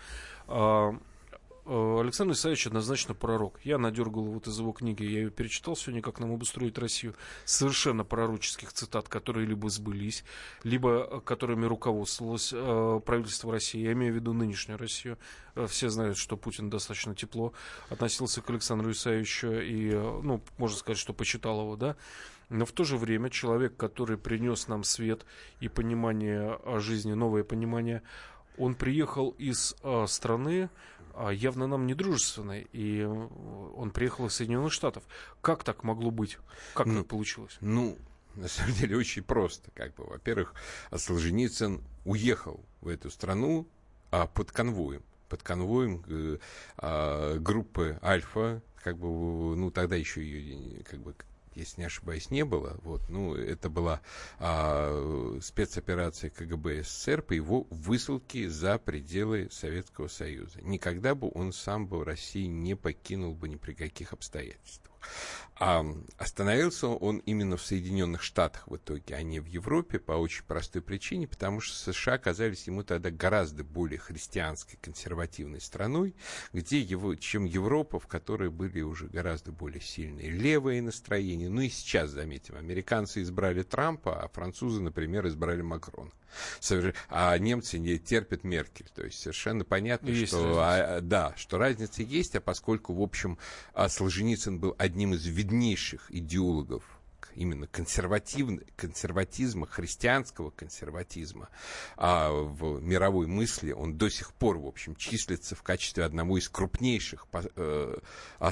а, 0.48 0.98
Александр 1.64 2.34
Исаевич 2.34 2.66
однозначно 2.66 3.14
пророк. 3.14 3.60
Я 3.62 3.78
надергал 3.78 4.24
вот 4.24 4.48
из 4.48 4.58
его 4.58 4.72
книги, 4.72 5.04
я 5.04 5.20
ее 5.20 5.30
перечитал 5.30 5.76
сегодня, 5.76 6.02
как 6.02 6.18
нам 6.18 6.32
обустроить 6.32 6.76
Россию, 6.76 7.14
совершенно 7.44 8.04
пророческих 8.04 8.72
цитат, 8.72 9.08
которые 9.08 9.46
либо 9.46 9.68
сбылись, 9.70 10.24
либо 10.64 11.08
э, 11.08 11.20
которыми 11.20 11.64
руководствовалось 11.66 12.52
э, 12.52 13.00
правительство 13.06 13.52
России. 13.52 13.80
Я 13.80 13.92
имею 13.92 14.12
в 14.12 14.16
виду 14.16 14.32
нынешнюю 14.32 14.76
Россию. 14.76 15.18
Э, 15.54 15.66
все 15.68 15.88
знают, 15.88 16.18
что 16.18 16.36
Путин 16.36 16.68
достаточно 16.68 17.14
тепло 17.14 17.52
относился 17.90 18.42
к 18.42 18.50
Александру 18.50 18.90
Исаевичу 18.90 19.52
и, 19.52 19.92
ну, 19.92 20.42
можно 20.58 20.76
сказать, 20.76 20.98
что 20.98 21.12
почитал 21.12 21.60
его, 21.60 21.76
да. 21.76 21.96
Но 22.48 22.66
в 22.66 22.72
то 22.72 22.82
же 22.82 22.96
время 22.96 23.30
человек, 23.30 23.76
который 23.76 24.18
принес 24.18 24.66
нам 24.66 24.82
свет 24.82 25.24
и 25.60 25.68
понимание 25.68 26.58
о 26.64 26.80
жизни, 26.80 27.12
новое 27.12 27.44
понимание, 27.44 28.02
он 28.58 28.74
приехал 28.74 29.30
из 29.38 29.74
э, 29.82 30.06
страны, 30.06 30.68
явно 31.32 31.66
нам 31.66 31.86
не 31.86 31.94
дружественной, 31.94 32.68
и 32.72 33.02
он 33.02 33.90
приехал 33.90 34.26
из 34.26 34.34
Соединенных 34.34 34.72
Штатов. 34.72 35.04
Как 35.40 35.64
так 35.64 35.84
могло 35.84 36.10
быть? 36.10 36.38
Как 36.74 36.86
ну, 36.86 37.00
так 37.00 37.08
получилось? 37.08 37.56
Ну, 37.60 37.98
на 38.34 38.48
самом 38.48 38.74
деле 38.74 38.96
очень 38.96 39.22
просто. 39.22 39.70
Как 39.74 39.94
бы, 39.94 40.04
во-первых, 40.04 40.54
Солженицын 40.94 41.82
уехал 42.04 42.64
в 42.80 42.88
эту 42.88 43.10
страну 43.10 43.68
а, 44.10 44.26
под 44.26 44.52
конвоем. 44.52 45.02
Под 45.28 45.42
конвоем 45.42 46.04
э, 46.08 46.38
а, 46.76 47.38
группы 47.38 47.98
Альфа, 48.02 48.62
как 48.76 48.98
бы, 48.98 49.56
ну, 49.56 49.70
тогда 49.70 49.96
еще 49.96 50.22
ее, 50.22 50.82
как 50.84 51.00
бы, 51.00 51.14
если 51.54 51.80
не 51.80 51.86
ошибаюсь, 51.86 52.30
не 52.30 52.44
было. 52.44 52.78
Вот, 52.82 53.08
ну, 53.08 53.34
это 53.34 53.68
была 53.68 54.00
а, 54.38 55.38
спецоперация 55.40 56.30
КГБ 56.30 56.82
СССР 56.82 57.22
по 57.22 57.32
его 57.32 57.66
высылке 57.70 58.48
за 58.48 58.78
пределы 58.78 59.48
Советского 59.50 60.08
Союза. 60.08 60.60
Никогда 60.62 61.14
бы 61.14 61.30
он 61.34 61.52
сам 61.52 61.86
бы 61.86 62.04
России 62.04 62.46
не 62.46 62.74
покинул 62.74 63.34
бы 63.34 63.48
ни 63.48 63.56
при 63.56 63.74
каких 63.74 64.12
обстоятельствах. 64.12 64.91
А 65.64 65.84
остановился 66.18 66.88
он 66.88 67.18
именно 67.18 67.56
в 67.56 67.62
Соединенных 67.62 68.22
Штатах 68.22 68.66
в 68.66 68.76
итоге, 68.76 69.14
а 69.14 69.22
не 69.22 69.38
в 69.38 69.46
Европе 69.46 69.98
по 69.98 70.12
очень 70.12 70.44
простой 70.44 70.82
причине, 70.82 71.28
потому 71.28 71.60
что 71.60 71.76
США 71.76 72.14
оказались 72.14 72.66
ему 72.66 72.82
тогда 72.82 73.10
гораздо 73.10 73.62
более 73.62 73.98
христианской, 73.98 74.78
консервативной 74.82 75.60
страной, 75.60 76.16
где 76.52 76.80
его, 76.80 77.14
чем 77.14 77.44
Европа, 77.44 78.00
в 78.00 78.08
которой 78.08 78.50
были 78.50 78.80
уже 78.80 79.06
гораздо 79.06 79.52
более 79.52 79.82
сильные 79.82 80.30
левые 80.30 80.82
настроения. 80.82 81.48
Ну 81.48 81.60
и 81.60 81.68
сейчас, 81.68 82.10
заметим, 82.10 82.56
американцы 82.56 83.22
избрали 83.22 83.62
Трампа, 83.62 84.20
а 84.20 84.28
французы, 84.28 84.80
например, 84.80 85.28
избрали 85.28 85.62
Макрона. 85.62 86.10
А 87.08 87.36
немцы 87.38 87.78
не 87.78 87.98
терпят 87.98 88.44
Меркель. 88.44 88.88
То 88.94 89.04
есть 89.04 89.20
совершенно 89.20 89.64
понятно, 89.64 90.08
есть 90.08 90.32
что, 90.32 90.60
а, 90.60 91.00
да, 91.00 91.34
что 91.36 91.58
разница 91.58 92.02
есть, 92.02 92.34
а 92.34 92.40
поскольку, 92.40 92.94
в 92.94 93.02
общем, 93.02 93.38
а, 93.74 93.88
Солженицын 93.88 94.58
был 94.58 94.74
одним 94.92 95.14
из 95.14 95.24
виднейших 95.24 96.14
идеологов 96.14 96.84
именно 97.34 97.66
консервативный, 97.66 98.66
консерватизма, 98.76 99.66
христианского 99.66 100.50
консерватизма 100.50 101.48
а 101.96 102.30
в 102.30 102.82
мировой 102.82 103.26
мысли, 103.26 103.72
он 103.72 103.96
до 103.96 104.10
сих 104.10 104.32
пор, 104.34 104.58
в 104.58 104.66
общем, 104.66 104.94
числится 104.96 105.54
в 105.54 105.62
качестве 105.62 106.04
одного 106.04 106.36
из 106.36 106.48
крупнейших 106.50 107.26
э, 107.32 107.98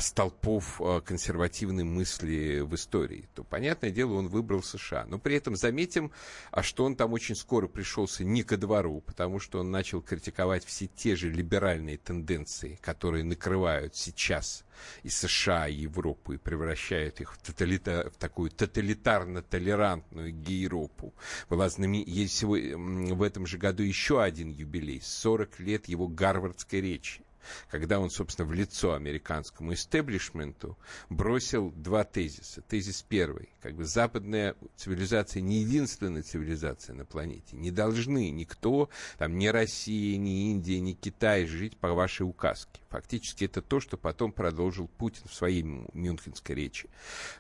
столпов 0.00 0.81
э, 0.81 1.00
консервативной 1.05 1.85
мысли 1.85 2.61
в 2.61 2.74
истории, 2.74 3.29
то, 3.35 3.44
понятное 3.44 3.90
дело, 3.90 4.14
он 4.14 4.29
выбрал 4.29 4.62
США. 4.62 5.05
Но 5.07 5.18
при 5.18 5.37
этом 5.37 5.57
заметим, 5.57 6.11
а 6.50 6.62
что 6.62 6.85
он 6.85 6.96
там 6.96 7.12
очень 7.12 7.37
скоро 7.37 7.66
пришелся 7.66 8.24
не 8.24 8.42
ко 8.42 8.57
двору, 8.57 9.03
потому 9.03 9.40
что 9.40 9.61
он 9.61 9.70
начал 9.70 10.00
критиковать 10.00 10.64
все 10.64 10.87
те 10.87 11.16
же 11.16 11.31
либеральные 11.31 11.98
тенденции, 11.98 12.79
которые 12.81 13.24
накрывают 13.24 13.94
сейчас 13.94 14.64
и 15.03 15.09
США, 15.09 15.69
и 15.69 15.75
Европу, 15.75 16.33
и 16.33 16.37
превращают 16.38 17.21
их 17.21 17.35
в, 17.35 17.38
тоталита, 17.38 18.11
в 18.12 18.16
такую 18.16 18.51
тоталитарно-толерантную 18.51 20.31
Европу. 20.49 21.14
Была 21.49 21.69
знамен... 21.69 22.05
Есть 22.07 22.43
в 22.43 23.23
этом 23.23 23.47
же 23.47 23.59
году 23.59 23.83
еще 23.83 24.23
один 24.23 24.51
юбилей, 24.51 25.01
40 25.03 25.61
лет 25.61 25.88
его 25.88 26.09
гарвардской 26.09 26.81
речи 26.81 27.23
когда 27.70 28.00
он, 28.00 28.11
собственно, 28.11 28.48
в 28.48 28.53
лицо 28.53 28.94
американскому 28.94 29.74
истеблишменту 29.74 30.79
бросил 31.09 31.70
два 31.70 32.05
тезиса. 32.05 32.62
Тезис 32.62 33.03
первый. 33.03 33.50
Как 33.61 33.74
бы 33.74 33.85
западная 33.85 34.57
цивилизация 34.76 35.40
не 35.40 35.61
единственная 35.61 36.22
цивилизация 36.22 36.94
на 36.94 37.05
планете. 37.05 37.57
Не 37.57 37.70
должны 37.70 38.31
никто, 38.31 38.88
там, 39.18 39.38
ни 39.38 39.46
Россия, 39.46 40.16
ни 40.16 40.50
Индия, 40.50 40.81
ни 40.81 40.92
Китай 40.92 41.46
жить 41.46 41.76
по 41.76 41.92
вашей 41.92 42.22
указке. 42.22 42.81
Фактически 42.88 43.44
это 43.44 43.62
то, 43.62 43.81
что 43.81 43.96
потом 43.96 44.33
продолжил 44.33 44.88
Путин 44.88 45.22
в 45.29 45.35
своей 45.35 45.62
мюнхенской 45.62 46.55
речи. 46.55 46.88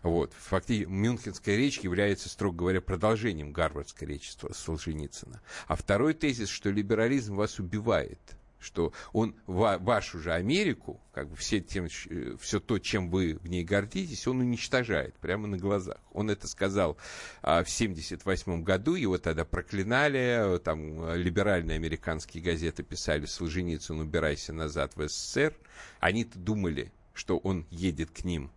Вот. 0.02 0.32
Фактически 0.34 0.88
мюнхенская 0.88 1.56
речь 1.56 1.80
является, 1.80 2.28
строго 2.28 2.58
говоря, 2.58 2.80
продолжением 2.80 3.52
гарвардской 3.52 4.06
речи 4.06 4.30
Солженицына. 4.52 5.40
А 5.66 5.76
второй 5.76 6.14
тезис, 6.14 6.48
что 6.48 6.70
либерализм 6.70 7.34
вас 7.34 7.58
убивает– 7.58 8.20
что 8.60 8.92
он 9.12 9.34
вашу 9.46 10.18
же 10.18 10.32
Америку, 10.32 11.00
как 11.12 11.28
бы 11.28 11.36
все, 11.36 11.60
тем, 11.60 11.86
э, 11.86 12.36
все 12.40 12.60
то, 12.60 12.78
чем 12.78 13.10
вы 13.10 13.38
в 13.42 13.48
ней 13.48 13.64
гордитесь, 13.64 14.26
он 14.26 14.40
уничтожает 14.40 15.14
прямо 15.16 15.48
на 15.48 15.56
глазах. 15.56 15.98
Он 16.12 16.30
это 16.30 16.46
сказал 16.46 16.96
а, 17.42 17.64
в 17.64 17.68
1978 17.68 18.62
году, 18.62 18.94
его 18.94 19.18
тогда 19.18 19.44
проклинали, 19.44 20.58
там 20.58 21.14
либеральные 21.14 21.76
американские 21.76 22.42
газеты 22.42 22.82
писали 22.82 23.26
«Солженицын, 23.26 23.98
убирайся 23.98 24.52
назад 24.52 24.92
в 24.94 25.08
СССР». 25.08 25.56
Они-то 25.98 26.38
думали, 26.38 26.92
что 27.14 27.38
он 27.38 27.66
едет 27.70 28.10
к 28.10 28.24
ним 28.24 28.50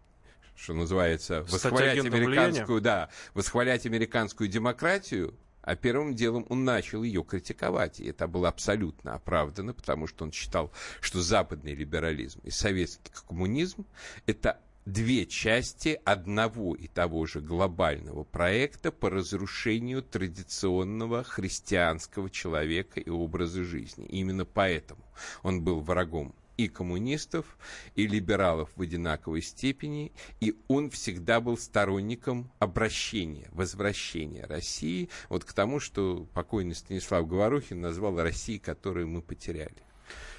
что 0.56 0.74
называется, 0.74 1.42
восхвалять 1.50 2.06
американскую, 2.06 2.80
да, 2.80 3.10
восхвалять 3.34 3.86
американскую 3.86 4.48
демократию, 4.48 5.34
а 5.64 5.76
первым 5.76 6.14
делом 6.14 6.46
он 6.50 6.66
начал 6.66 7.04
ее 7.04 7.24
критиковать. 7.24 8.00
И 8.00 8.06
это 8.06 8.28
было 8.28 8.50
абсолютно 8.50 9.16
оправдано, 9.16 9.74
потому 9.74 10.08
что 10.08 10.26
он 10.26 10.32
считал, 10.32 10.72
что 11.02 11.22
западный 11.22 11.74
либерализм 11.74 12.42
и 12.44 12.52
советский 12.52 13.12
коммунизм– 13.28 13.86
это 14.26 14.60
две 14.86 15.26
части 15.26 16.00
одного 16.04 16.76
и 16.76 16.88
того 16.88 17.26
же 17.26 17.40
глобального 17.40 18.26
проекта 18.26 18.92
по 18.92 19.10
разрушению 19.10 20.04
традиционного 20.04 21.24
христианского 21.24 22.30
человека 22.30 23.00
и 23.00 23.10
образа 23.10 23.64
жизни. 23.64 24.06
И 24.06 24.20
именно 24.20 24.46
поэтому 24.46 25.02
он 25.42 25.64
был 25.64 25.80
врагом 25.80 26.36
и 26.58 26.68
коммунистов, 26.68 27.58
и 27.96 28.08
либералов 28.08 28.70
в 28.76 28.82
одинаковой 28.82 29.42
степени, 29.42 30.12
и 30.40 30.56
он 30.68 30.90
всегда 30.90 31.42
был 31.42 31.58
сторонником 31.58 32.52
обращения, 32.60 33.50
возвращения 33.52 34.46
России 34.46 35.10
вот 35.30 35.44
к 35.44 35.54
тому, 35.54 35.80
что 35.80 36.28
покойный 36.34 36.76
Станислав 36.76 37.28
Говорухин 37.28 37.82
назвал 37.82 38.22
Россией, 38.22 38.60
которую 38.60 39.08
мы 39.08 39.22
потеряли. 39.22 39.84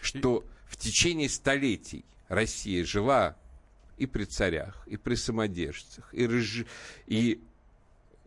Что 0.01 0.45
в 0.67 0.77
течение 0.77 1.29
столетий 1.29 2.05
Россия 2.29 2.85
жила 2.85 3.37
и 3.97 4.07
при 4.07 4.25
царях, 4.25 4.87
и 4.87 4.97
при 4.97 5.15
самодержцах, 5.15 6.13
и, 6.13 6.27
разж... 6.27 6.65
и 7.07 7.41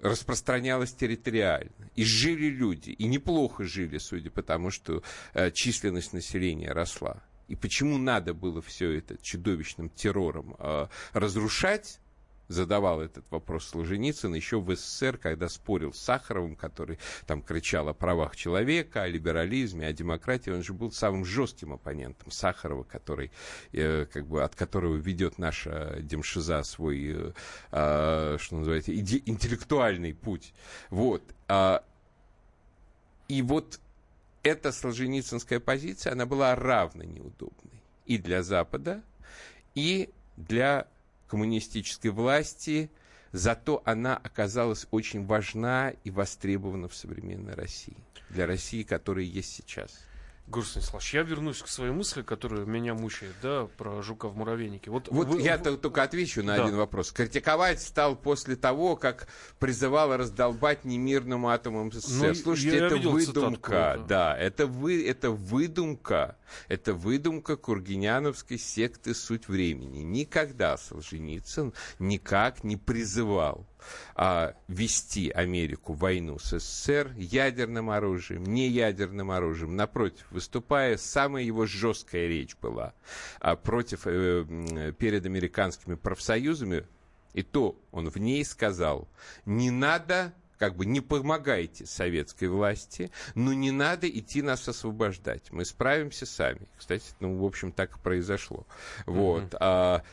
распространялась 0.01 0.93
территориально. 0.93 1.89
И 1.95 2.03
жили 2.03 2.47
люди, 2.47 2.91
и 2.91 3.05
неплохо 3.05 3.63
жили, 3.63 3.97
судя 3.97 4.29
по 4.29 4.43
тому, 4.43 4.71
что 4.71 5.03
э, 5.33 5.51
численность 5.51 6.13
населения 6.13 6.71
росла 6.71 7.23
и 7.47 7.55
почему 7.55 7.97
надо 7.97 8.33
было 8.33 8.61
все 8.61 8.91
это 8.91 9.17
чудовищным 9.21 9.89
террором 9.89 10.55
э, 10.59 10.87
разрушать, 11.13 11.99
задавал 12.47 13.01
этот 13.01 13.29
вопрос 13.29 13.67
Солженицын 13.67 14.33
еще 14.33 14.59
в 14.59 14.73
СССР, 14.75 15.17
когда 15.17 15.49
спорил 15.49 15.93
с 15.93 15.99
Сахаровым, 15.99 16.55
который 16.55 16.99
там 17.25 17.41
кричал 17.41 17.89
о 17.89 17.93
правах 17.93 18.35
человека, 18.35 19.03
о 19.03 19.07
либерализме, 19.07 19.87
о 19.87 19.93
демократии. 19.93 20.51
Он 20.51 20.63
же 20.63 20.73
был 20.73 20.91
самым 20.91 21.25
жестким 21.25 21.73
оппонентом 21.73 22.31
Сахарова, 22.31 22.83
который, 22.83 23.31
э, 23.73 24.05
как 24.11 24.27
бы, 24.27 24.43
от 24.43 24.55
которого 24.55 24.95
ведет 24.95 25.37
наша 25.37 25.97
Демшиза 26.01 26.63
свой, 26.63 27.13
э, 27.13 27.31
э, 27.71 28.37
что 28.39 28.55
называется, 28.55 28.93
интеллектуальный 28.95 30.13
путь. 30.13 30.53
Вот. 30.89 31.23
Э, 31.47 31.79
и 33.27 33.41
вот 33.41 33.79
эта 34.47 34.71
солженицынская 34.71 35.59
позиция, 35.59 36.13
она 36.13 36.25
была 36.25 36.55
равно 36.55 37.03
неудобной 37.03 37.83
и 38.05 38.17
для 38.17 38.41
Запада, 38.41 39.03
и 39.75 40.09
для 40.37 40.87
коммунистической 41.27 42.09
власти, 42.11 42.89
зато 43.31 43.81
она 43.85 44.15
оказалась 44.15 44.87
очень 44.91 45.25
важна 45.25 45.93
и 46.03 46.09
востребована 46.09 46.87
в 46.87 46.95
современной 46.95 47.53
России, 47.53 47.97
для 48.29 48.47
России, 48.47 48.83
которая 48.83 49.25
есть 49.25 49.53
сейчас. 49.53 50.06
Гур 50.47 50.65
Станиславович, 50.65 51.13
я 51.13 51.23
вернусь 51.23 51.61
к 51.61 51.67
своей 51.67 51.91
мысли, 51.91 52.21
которая 52.21 52.65
меня 52.65 52.93
мучает, 52.93 53.35
да, 53.41 53.67
про 53.77 54.01
жука 54.01 54.29
в 54.29 54.37
муравейнике. 54.37 54.89
Вот, 54.89 55.09
вот 55.09 55.27
вы, 55.27 55.41
я 55.41 55.57
вы... 55.57 55.75
только 55.75 56.03
отвечу 56.03 56.41
на 56.41 56.55
да. 56.55 56.63
один 56.63 56.77
вопрос. 56.77 57.11
Критиковать 57.11 57.81
стал 57.81 58.15
после 58.15 58.55
того, 58.55 58.95
как 58.95 59.27
призывал 59.59 60.15
раздолбать 60.15 60.85
немирным 60.85 61.47
атомом 61.47 61.91
СССР. 61.91 62.27
Ну, 62.29 62.35
Слушайте, 62.35 62.77
это 62.77 62.95
выдумка. 62.95 63.71
Цитатку, 63.91 64.07
да, 64.07 64.37
это, 64.37 64.67
вы, 64.67 65.05
это 65.05 65.31
выдумка. 65.31 66.37
Это 66.69 66.93
выдумка 66.93 67.57
Кургиняновской 67.57 68.57
секты 68.57 69.13
«Суть 69.13 69.49
времени». 69.49 69.99
Никогда 69.99 70.77
Солженицын 70.77 71.73
никак 71.99 72.63
не 72.63 72.77
призывал 72.77 73.67
а, 74.15 74.55
вести 74.67 75.29
Америку 75.29 75.93
в 75.93 75.99
войну 75.99 76.39
с 76.39 76.59
СССР 76.59 77.13
ядерным 77.17 77.89
оружием, 77.89 78.43
не 78.43 78.67
ядерным 78.67 79.31
оружием. 79.31 79.75
Напротив, 79.75 80.25
выступая, 80.31 80.97
самая 80.97 81.43
его 81.43 81.65
жесткая 81.65 82.27
речь 82.27 82.55
была 82.61 82.93
а, 83.39 83.55
против, 83.55 84.01
э, 84.05 84.93
перед 84.97 85.25
американскими 85.25 85.95
профсоюзами, 85.95 86.85
и 87.33 87.43
то 87.43 87.79
он 87.91 88.09
в 88.09 88.17
ней 88.17 88.43
сказал, 88.43 89.07
не 89.45 89.69
надо 89.69 90.33
как 90.57 90.75
бы 90.75 90.85
не 90.85 91.01
помогайте 91.01 91.85
советской 91.85 92.45
власти, 92.45 93.11
но 93.35 93.53
не 93.53 93.71
надо 93.71 94.09
идти 94.09 94.41
нас 94.41 94.67
освобождать. 94.67 95.51
Мы 95.51 95.65
справимся 95.65 96.25
сами. 96.25 96.61
Кстати, 96.77 97.05
ну, 97.19 97.37
в 97.37 97.45
общем, 97.45 97.71
так 97.71 97.97
и 97.97 97.99
произошло. 97.99 98.65
Вот. 99.05 99.53
Mm-hmm. 99.53 100.03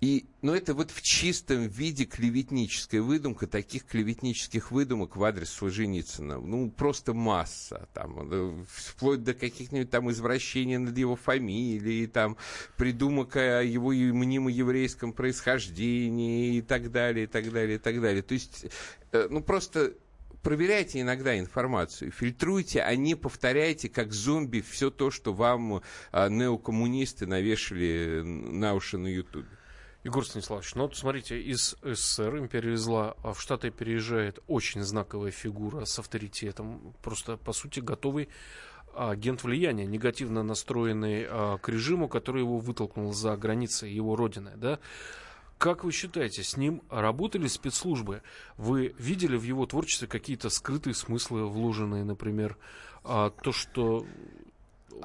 И, 0.00 0.26
ну, 0.42 0.54
это 0.54 0.74
вот 0.74 0.92
в 0.92 1.02
чистом 1.02 1.66
виде 1.66 2.04
клеветническая 2.04 3.02
выдумка. 3.02 3.48
Таких 3.48 3.84
клеветнических 3.84 4.70
выдумок 4.70 5.16
в 5.16 5.24
адрес 5.24 5.50
Солженицына, 5.50 6.38
ну, 6.38 6.70
просто 6.70 7.14
масса. 7.14 7.88
Там, 7.94 8.28
э, 8.30 8.64
вплоть 8.68 9.24
до 9.24 9.34
каких-нибудь 9.34 9.90
там 9.90 10.08
извращений 10.10 10.76
над 10.76 10.96
его 10.96 11.16
фамилией, 11.16 12.06
там, 12.06 12.36
придумок 12.76 13.34
о 13.36 13.62
его 13.62 13.90
мнимо 13.90 14.50
еврейском 14.50 15.12
происхождении 15.12 16.58
и 16.58 16.62
так 16.62 16.92
далее, 16.92 17.24
и 17.24 17.26
так 17.26 17.50
далее, 17.50 17.76
и 17.76 17.80
так 17.80 18.00
далее. 18.00 18.22
То 18.22 18.34
есть, 18.34 18.66
э, 19.10 19.26
ну, 19.28 19.42
просто 19.42 19.94
проверяйте 20.44 21.00
иногда 21.00 21.36
информацию, 21.36 22.12
фильтруйте, 22.12 22.82
а 22.82 22.94
не 22.94 23.16
повторяйте 23.16 23.88
как 23.88 24.12
зомби 24.12 24.60
все 24.60 24.90
то, 24.90 25.10
что 25.10 25.32
вам 25.32 25.82
а, 26.12 26.28
неокоммунисты 26.28 27.26
навешали 27.26 28.22
на 28.22 28.74
уши 28.74 28.96
на 28.96 29.08
Ютубе. 29.08 29.57
Егор 30.04 30.24
Станиславович, 30.24 30.74
ну 30.76 30.82
вот 30.82 30.96
смотрите, 30.96 31.40
из 31.40 31.76
СССР 31.82 32.38
империя 32.38 32.76
зла 32.76 33.16
а 33.24 33.32
в 33.32 33.40
Штаты 33.40 33.70
переезжает 33.70 34.38
очень 34.46 34.82
знаковая 34.82 35.32
фигура 35.32 35.84
с 35.84 35.98
авторитетом, 35.98 36.94
просто, 37.02 37.36
по 37.36 37.52
сути, 37.52 37.80
готовый 37.80 38.28
агент 38.94 39.42
влияния, 39.42 39.86
негативно 39.86 40.42
настроенный 40.42 41.26
а, 41.28 41.58
к 41.58 41.68
режиму, 41.68 42.08
который 42.08 42.42
его 42.42 42.58
вытолкнул 42.58 43.12
за 43.12 43.36
границы 43.36 43.86
его 43.86 44.16
родины, 44.16 44.52
да? 44.56 44.78
Как 45.58 45.82
вы 45.82 45.90
считаете, 45.90 46.44
с 46.44 46.56
ним 46.56 46.82
работали 46.88 47.48
спецслужбы? 47.48 48.22
Вы 48.56 48.94
видели 48.98 49.36
в 49.36 49.42
его 49.42 49.66
творчестве 49.66 50.06
какие-то 50.06 50.50
скрытые 50.50 50.94
смыслы, 50.94 51.46
вложенные, 51.46 52.04
например, 52.04 52.56
а, 53.02 53.30
то, 53.30 53.50
что 53.50 54.06
А 54.06 54.47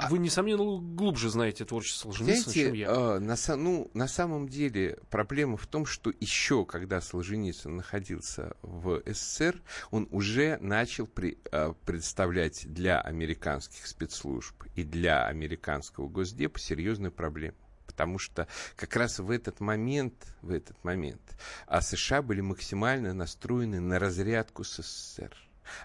вы, 0.10 0.20
несомненно, 0.20 0.80
глубже 0.80 1.30
знаете 1.30 1.66
творчество 1.66 2.12
Солженицына, 2.12 2.44
Знаете, 2.44 2.64
чем 2.66 2.74
я. 2.74 2.88
а, 2.90 3.20
на, 3.20 3.36
ну, 3.56 3.92
на 3.94 4.08
самом 4.08 4.48
деле 4.50 5.00
проблема 5.10 5.58
в 5.58 5.68
том, 5.68 5.86
что 5.86 6.12
еще, 6.20 6.66
когда 6.66 7.02
Солженицын 7.02 7.76
находился 7.76 8.56
в 8.62 9.02
СССР, 9.06 9.62
он 9.92 10.08
уже 10.12 10.58
начал 10.62 11.08
при- 11.08 11.38
а, 11.52 11.74
представлять 11.86 12.66
для 12.72 13.00
американских 13.02 13.88
спецслужб 13.88 14.56
и 14.76 14.84
для 14.84 15.26
американского 15.26 16.08
госдепа 16.08 16.60
серьезную 16.60 17.12
проблему. 17.12 17.58
Потому 17.86 18.18
что 18.18 18.48
как 18.76 18.96
раз 18.96 19.20
в 19.20 19.30
этот 19.30 19.60
момент, 19.60 20.14
в 20.42 20.52
этот 20.52 20.82
момент 20.84 21.22
а 21.68 21.82
США 21.82 22.22
были 22.22 22.42
максимально 22.42 23.14
настроены 23.14 23.80
на 23.80 24.00
разрядку 24.00 24.64
с 24.64 24.82
СССР. 24.82 25.36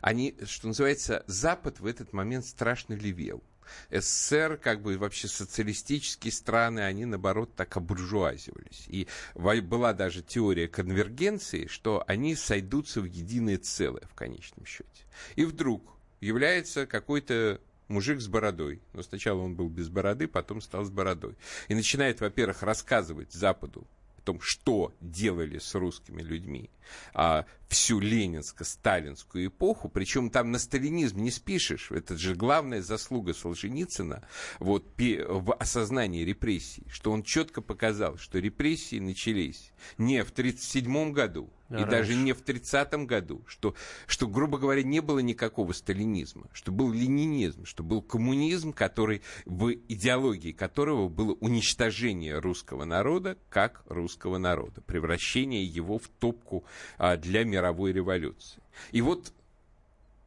Они, 0.00 0.34
что 0.44 0.68
называется, 0.68 1.22
Запад 1.26 1.80
в 1.80 1.86
этот 1.86 2.12
момент 2.12 2.44
страшно 2.46 2.94
левел. 2.94 3.42
СССР, 3.90 4.58
как 4.62 4.82
бы 4.82 4.96
вообще 4.98 5.28
социалистические 5.28 6.32
страны, 6.32 6.80
они, 6.80 7.04
наоборот, 7.04 7.54
так 7.54 7.76
обуржуазивались. 7.76 8.84
И 8.88 9.08
была 9.34 9.92
даже 9.92 10.22
теория 10.22 10.68
конвергенции, 10.68 11.66
что 11.66 12.04
они 12.06 12.34
сойдутся 12.34 13.00
в 13.00 13.04
единое 13.04 13.58
целое 13.58 14.06
в 14.10 14.14
конечном 14.14 14.66
счете. 14.66 15.04
И 15.36 15.44
вдруг 15.44 15.82
является 16.20 16.86
какой-то 16.86 17.60
мужик 17.88 18.20
с 18.20 18.28
бородой. 18.28 18.82
Но 18.92 19.02
сначала 19.02 19.40
он 19.40 19.54
был 19.54 19.68
без 19.68 19.88
бороды, 19.88 20.28
потом 20.28 20.60
стал 20.60 20.84
с 20.84 20.90
бородой. 20.90 21.36
И 21.68 21.74
начинает, 21.74 22.20
во-первых, 22.20 22.62
рассказывать 22.62 23.32
Западу 23.32 23.86
том, 24.28 24.40
что 24.42 24.94
делали 25.00 25.58
с 25.58 25.74
русскими 25.74 26.20
людьми 26.20 26.68
а, 27.14 27.46
всю 27.68 27.98
ленинско-сталинскую 27.98 29.46
эпоху, 29.46 29.88
причем 29.88 30.28
там 30.28 30.52
на 30.52 30.58
сталинизм 30.58 31.22
не 31.22 31.30
спишешь, 31.30 31.90
это 31.90 32.14
же 32.18 32.34
главная 32.34 32.82
заслуга 32.82 33.32
Солженицына 33.32 34.28
вот, 34.58 34.84
в 34.98 35.54
осознании 35.54 36.24
репрессий, 36.24 36.86
что 36.90 37.10
он 37.10 37.22
четко 37.22 37.62
показал, 37.62 38.18
что 38.18 38.38
репрессии 38.38 38.98
начались 38.98 39.72
не 39.96 40.22
в 40.22 40.30
1937 40.30 41.12
году, 41.12 41.50
И 41.70 41.84
даже 41.84 42.14
не 42.14 42.32
в 42.32 42.42
30-м 42.42 43.06
году, 43.06 43.42
что, 43.46 43.74
что, 44.06 44.26
грубо 44.26 44.58
говоря, 44.58 44.82
не 44.82 45.00
было 45.00 45.18
никакого 45.18 45.72
сталинизма, 45.72 46.48
что 46.52 46.72
был 46.72 46.90
ленинизм, 46.92 47.66
что 47.66 47.82
был 47.82 48.00
коммунизм, 48.00 48.72
который, 48.72 49.20
в 49.44 49.72
идеологии 49.88 50.52
которого 50.52 51.08
было 51.08 51.34
уничтожение 51.34 52.38
русского 52.38 52.84
народа 52.84 53.36
как 53.50 53.82
русского 53.86 54.38
народа, 54.38 54.80
превращение 54.80 55.62
его 55.64 55.98
в 55.98 56.08
топку 56.08 56.64
а, 56.96 57.16
для 57.16 57.44
мировой 57.44 57.92
революции. 57.92 58.62
И 58.90 59.02
вот, 59.02 59.34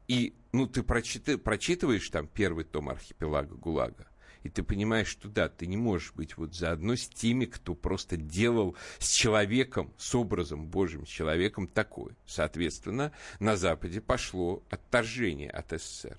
и, 0.08 0.36
ну, 0.52 0.68
ты 0.68 0.82
прочита- 0.82 1.40
прочитываешь 1.40 2.08
там 2.10 2.28
первый 2.28 2.66
том 2.66 2.90
архипелага 2.90 3.56
ГУЛАГа, 3.56 4.08
и 4.44 4.50
ты 4.50 4.64
понимаешь, 4.64 5.08
что 5.08 5.30
да, 5.30 5.50
ты 5.50 5.68
не 5.68 5.78
можешь 5.78 6.14
быть 6.14 6.38
вот 6.38 6.56
заодно 6.56 6.96
с 6.96 7.08
теми, 7.08 7.46
кто 7.46 7.76
просто 7.76 8.18
делал 8.18 8.76
с 9.00 9.12
человеком, 9.12 9.94
с 9.98 10.16
образом 10.16 10.68
Божьим, 10.68 11.06
с 11.06 11.10
человеком 11.10 11.68
такой. 11.68 12.14
Соответственно, 12.26 13.12
на 13.40 13.58
Западе 13.58 14.02
пошло 14.02 14.64
отторжение 14.70 15.50
от 15.50 15.72
СССР. 15.72 16.18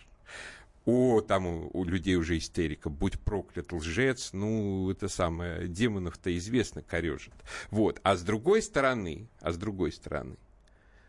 О, 0.85 1.21
там 1.21 1.47
у, 1.47 1.71
у 1.73 1.85
людей 1.85 2.17
уже 2.17 2.39
истерика, 2.39 2.91
будь 2.91 3.21
проклят 3.21 3.73
лжец, 3.73 4.33
ну, 4.33 4.91
это 4.91 5.09
самое, 5.09 5.69
демонов-то 5.69 6.37
известно 6.37 6.83
корежит. 6.83 7.35
Вот, 7.71 8.01
а 8.03 8.17
с 8.17 8.23
другой 8.23 8.63
стороны, 8.63 9.29
а 9.41 9.53
с 9.53 9.57
другой 9.57 9.93
стороны, 9.93 10.37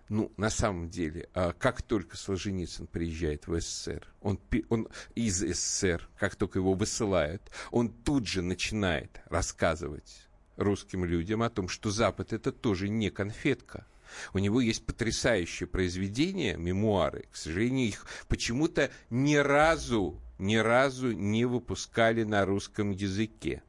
ну, 0.09 0.31
на 0.37 0.49
самом 0.49 0.89
деле, 0.89 1.29
а, 1.33 1.53
как 1.53 1.81
только 1.81 2.17
Солженицын 2.17 2.87
приезжает 2.87 3.47
в 3.47 3.59
СССР, 3.59 4.07
он, 4.21 4.39
он 4.69 4.89
из 5.15 5.39
СССР, 5.39 6.07
как 6.17 6.35
только 6.35 6.59
его 6.59 6.73
высылают, 6.73 7.41
он 7.71 7.89
тут 7.89 8.27
же 8.27 8.41
начинает 8.41 9.21
рассказывать 9.25 10.27
русским 10.55 11.05
людям 11.05 11.41
о 11.41 11.49
том, 11.49 11.67
что 11.67 11.89
Запад 11.89 12.33
это 12.33 12.51
тоже 12.51 12.89
не 12.89 13.09
конфетка. 13.09 13.85
У 14.33 14.39
него 14.39 14.61
есть 14.61 14.85
потрясающее 14.85 15.65
произведение, 15.65 16.55
мемуары. 16.57 17.25
К 17.31 17.35
сожалению, 17.35 17.87
их 17.87 18.05
почему-то 18.27 18.91
ни 19.09 19.35
разу, 19.35 20.21
ни 20.37 20.57
разу 20.57 21.11
не 21.11 21.45
выпускали 21.45 22.23
на 22.23 22.45
русском 22.45 22.91
языке. 22.91 23.63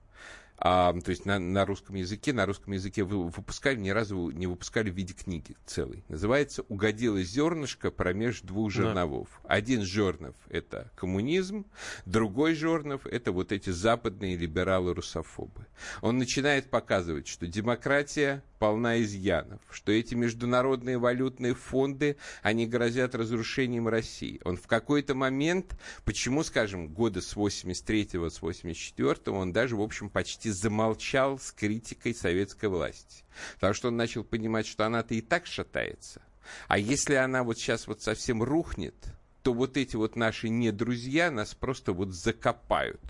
А, 0.56 0.92
то 0.92 1.10
есть 1.10 1.26
на, 1.26 1.38
на 1.38 1.66
русском 1.66 1.96
языке, 1.96 2.32
на 2.32 2.46
русском 2.46 2.72
языке 2.72 3.02
вы- 3.02 3.28
выпускали, 3.28 3.76
ни 3.76 3.90
разу 3.90 4.30
не 4.30 4.46
выпускали 4.46 4.90
в 4.90 4.94
виде 4.94 5.12
книги 5.12 5.56
целой. 5.66 6.04
Называется 6.08 6.64
«Угодило 6.68 7.22
зернышко 7.22 7.90
промеж 7.90 8.42
двух 8.42 8.70
жерновов». 8.70 9.40
Один 9.44 9.82
жернов– 9.82 10.34
это 10.48 10.90
коммунизм, 10.94 11.66
другой 12.06 12.54
жернов– 12.54 13.06
это 13.06 13.32
вот 13.32 13.52
эти 13.52 13.70
западные 13.70 14.36
либералы-русофобы. 14.36 15.66
Он 16.02 16.18
начинает 16.18 16.70
показывать, 16.70 17.26
что 17.26 17.46
демократия 17.46 18.42
полна 18.64 19.02
изъянов, 19.02 19.60
что 19.70 19.92
эти 19.92 20.14
международные 20.14 20.96
валютные 20.96 21.54
фонды, 21.54 22.16
они 22.42 22.66
грозят 22.66 23.14
разрушением 23.14 23.88
России. 23.88 24.40
Он 24.42 24.56
в 24.56 24.66
какой-то 24.66 25.14
момент, 25.14 25.78
почему, 26.06 26.42
скажем, 26.42 26.88
года 26.88 27.20
с 27.20 27.36
83-го, 27.36 28.30
с 28.30 28.40
84-го, 28.40 29.36
он 29.36 29.52
даже, 29.52 29.76
в 29.76 29.82
общем, 29.82 30.08
почти 30.08 30.43
замолчал 30.48 31.38
с 31.38 31.52
критикой 31.52 32.14
советской 32.14 32.68
власти. 32.68 33.24
Потому 33.54 33.74
что 33.74 33.88
он 33.88 33.96
начал 33.96 34.24
понимать, 34.24 34.66
что 34.66 34.84
она-то 34.86 35.14
и 35.14 35.20
так 35.20 35.46
шатается. 35.46 36.22
А 36.68 36.78
если 36.78 37.14
она 37.14 37.42
вот 37.42 37.58
сейчас 37.58 37.86
вот 37.86 38.02
совсем 38.02 38.42
рухнет, 38.42 38.94
то 39.42 39.52
вот 39.52 39.76
эти 39.76 39.96
вот 39.96 40.16
наши 40.16 40.48
не 40.48 40.70
друзья 40.70 41.30
нас 41.30 41.54
просто 41.54 41.92
вот 41.92 42.10
закопают. 42.10 43.00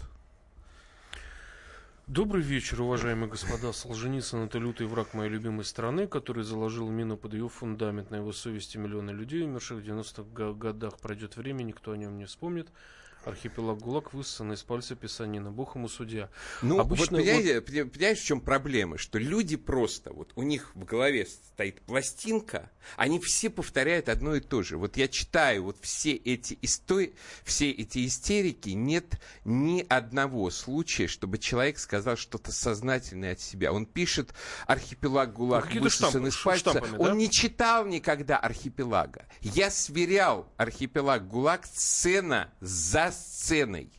Добрый 2.06 2.42
вечер, 2.42 2.82
уважаемые 2.82 3.30
господа. 3.30 3.72
Солженицын– 3.72 4.40
это 4.44 4.58
лютый 4.58 4.86
враг 4.86 5.14
моей 5.14 5.30
любимой 5.30 5.64
страны, 5.64 6.06
который 6.06 6.44
заложил 6.44 6.90
мину 6.90 7.16
под 7.16 7.32
ее 7.32 7.48
фундамент. 7.48 8.10
На 8.10 8.16
его 8.16 8.30
совести 8.30 8.76
миллионы 8.76 9.10
людей, 9.10 9.42
умерших 9.42 9.78
в 9.78 9.80
90-х 9.80 10.22
го- 10.24 10.52
годах. 10.52 10.98
Пройдет 10.98 11.36
время, 11.36 11.62
никто 11.62 11.92
о 11.92 11.96
нем 11.96 12.18
не 12.18 12.26
вспомнит. 12.26 12.68
Архипелаг 13.24 13.78
ГУЛАГ 13.78 14.12
высосан 14.12 14.52
из 14.52 14.62
пальца 14.62 14.94
писанина. 14.94 15.50
Бог 15.50 15.76
ему 15.76 15.88
судья. 15.88 16.28
Ну, 16.62 16.78
Обычно 16.78 17.18
вот, 17.18 17.24
понимаете, 17.24 17.60
поня- 17.60 17.86
понимаешь, 17.86 18.18
в 18.18 18.24
чем 18.24 18.40
проблема? 18.40 18.98
Что 18.98 19.18
люди 19.18 19.56
просто, 19.56 20.12
вот 20.12 20.32
у 20.36 20.42
них 20.42 20.70
в 20.74 20.84
голове 20.84 21.26
стоит 21.26 21.80
пластинка, 21.82 22.70
они 22.96 23.18
все 23.18 23.48
повторяют 23.48 24.08
одно 24.08 24.34
и 24.34 24.40
то 24.40 24.62
же. 24.62 24.76
Вот 24.76 24.96
я 24.96 25.08
читаю 25.08 25.64
вот 25.64 25.78
все 25.80 26.12
эти 26.12 26.58
истории, 26.62 27.14
все 27.44 27.70
эти 27.70 28.06
истерики, 28.06 28.70
нет 28.70 29.20
ни 29.44 29.84
одного 29.88 30.50
случая, 30.50 31.06
чтобы 31.06 31.38
человек 31.38 31.78
сказал 31.78 32.16
что-то 32.16 32.52
сознательное 32.52 33.32
от 33.32 33.40
себя. 33.40 33.72
Он 33.72 33.86
пишет 33.86 34.34
архипелаг 34.66 35.32
ГУЛАГ 35.32 35.64
какие-то 35.64 35.84
высосан 35.84 36.26
из 36.26 36.36
пальца. 36.36 36.70
штампами, 36.70 36.96
Он 36.98 37.08
да? 37.08 37.14
не 37.14 37.30
читал 37.30 37.86
никогда 37.86 38.36
архипелага. 38.36 39.24
Я 39.40 39.70
сверял 39.70 40.46
архипелаг 40.56 41.26
ГУЛАГ 41.26 41.66
сцена 41.66 42.50
за 42.60 43.13
сценой 43.14 43.90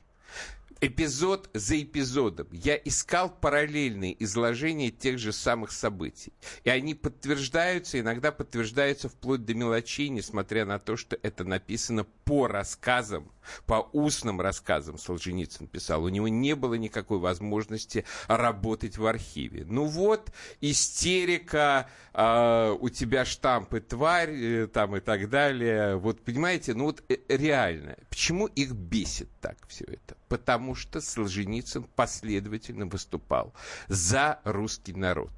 эпизод 0.82 1.50
за 1.54 1.82
эпизодом. 1.82 2.48
Я 2.52 2.76
искал 2.76 3.30
параллельные 3.30 4.22
изложения 4.24 4.92
тех 4.92 5.18
же 5.20 5.32
самых 5.32 5.72
событий. 5.72 6.34
И 6.64 6.70
они 6.70 6.94
подтверждаются, 6.94 8.00
иногда 8.00 8.32
подтверждаются 8.32 9.10
вплоть 9.10 9.46
до 9.46 9.54
мелочей, 9.54 10.10
несмотря 10.10 10.66
на 10.66 10.80
то, 10.80 10.98
что 10.98 11.18
это 11.22 11.44
написано 11.44 12.06
по 12.26 12.48
рассказам, 12.48 13.32
по 13.66 13.90
устным 13.94 14.42
рассказам 14.42 14.98
Солженицын 14.98 15.68
писал. 15.68 16.04
У 16.04 16.10
него 16.10 16.28
не 16.28 16.56
было 16.56 16.76
никакой 16.76 17.20
возможности 17.20 18.06
работать 18.28 18.98
в 18.98 19.06
архиве. 19.06 19.66
Ну 19.68 19.86
вот, 19.86 20.32
истерика, 20.62 21.90
а, 22.14 22.74
у 22.74 22.90
тебя 22.90 23.26
штампы 23.26 23.82
тварь, 23.82 24.32
э, 24.32 24.68
там 24.68 24.96
и 24.96 25.00
так 25.00 25.30
далее. 25.30 25.98
Вот, 25.98 26.22
понимаете, 26.22 26.74
ну 26.74 26.86
вот 26.86 27.04
э, 27.10 27.18
реально. 27.28 27.98
Почему 28.10 28.48
их 28.48 28.72
бесит 28.72 29.30
так 29.42 29.58
все 29.68 29.86
это? 29.86 30.18
Потому 30.28 30.76
что 30.76 31.02
Солженицын 31.02 31.84
последовательно 31.84 32.86
выступал 32.86 33.54
за 33.88 34.40
русский 34.44 34.94
народ. 34.94 35.32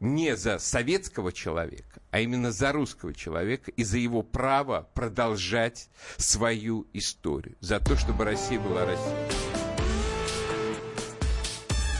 Не 0.00 0.36
за 0.36 0.58
советского 0.58 1.32
человека, 1.32 1.99
а 2.10 2.20
именно 2.20 2.52
за 2.52 2.72
русского 2.72 3.14
человека 3.14 3.70
и 3.70 3.84
за 3.84 3.98
его 3.98 4.22
право 4.22 4.88
продолжать 4.94 5.88
свою 6.16 6.86
историю. 6.92 7.56
За 7.60 7.80
то, 7.80 7.96
чтобы 7.96 8.24
Россия 8.24 8.60
была 8.60 8.84
Россией. 8.84 9.16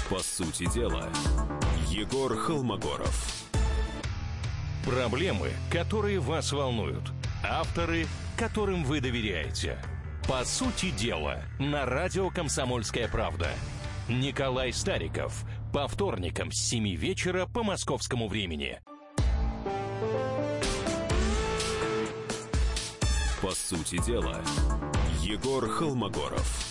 По 0.09 0.19
сути 0.19 0.69
дела, 0.73 1.09
Егор 1.89 2.37
Холмогоров. 2.37 3.47
Проблемы, 4.85 5.51
которые 5.71 6.19
вас 6.19 6.53
волнуют. 6.53 7.13
Авторы, 7.45 8.07
которым 8.37 8.83
вы 8.83 9.01
доверяете. 9.01 9.79
По 10.27 10.45
сути 10.45 10.91
дела, 10.91 11.43
на 11.59 11.87
радио 11.87 12.31
«Комсомольская 12.31 13.09
правда». 13.09 13.51
Николай 14.09 14.73
Стариков. 14.73 15.45
По 15.73 15.87
вторникам 15.87 16.51
с 16.51 16.57
7 16.57 16.97
вечера 16.97 17.47
по 17.47 17.63
московскому 17.63 18.27
времени. 18.27 18.81
По 23.51 23.57
сути 23.57 24.01
дела, 24.07 24.41
Егор 25.23 25.69
Холмогоров. 25.69 26.70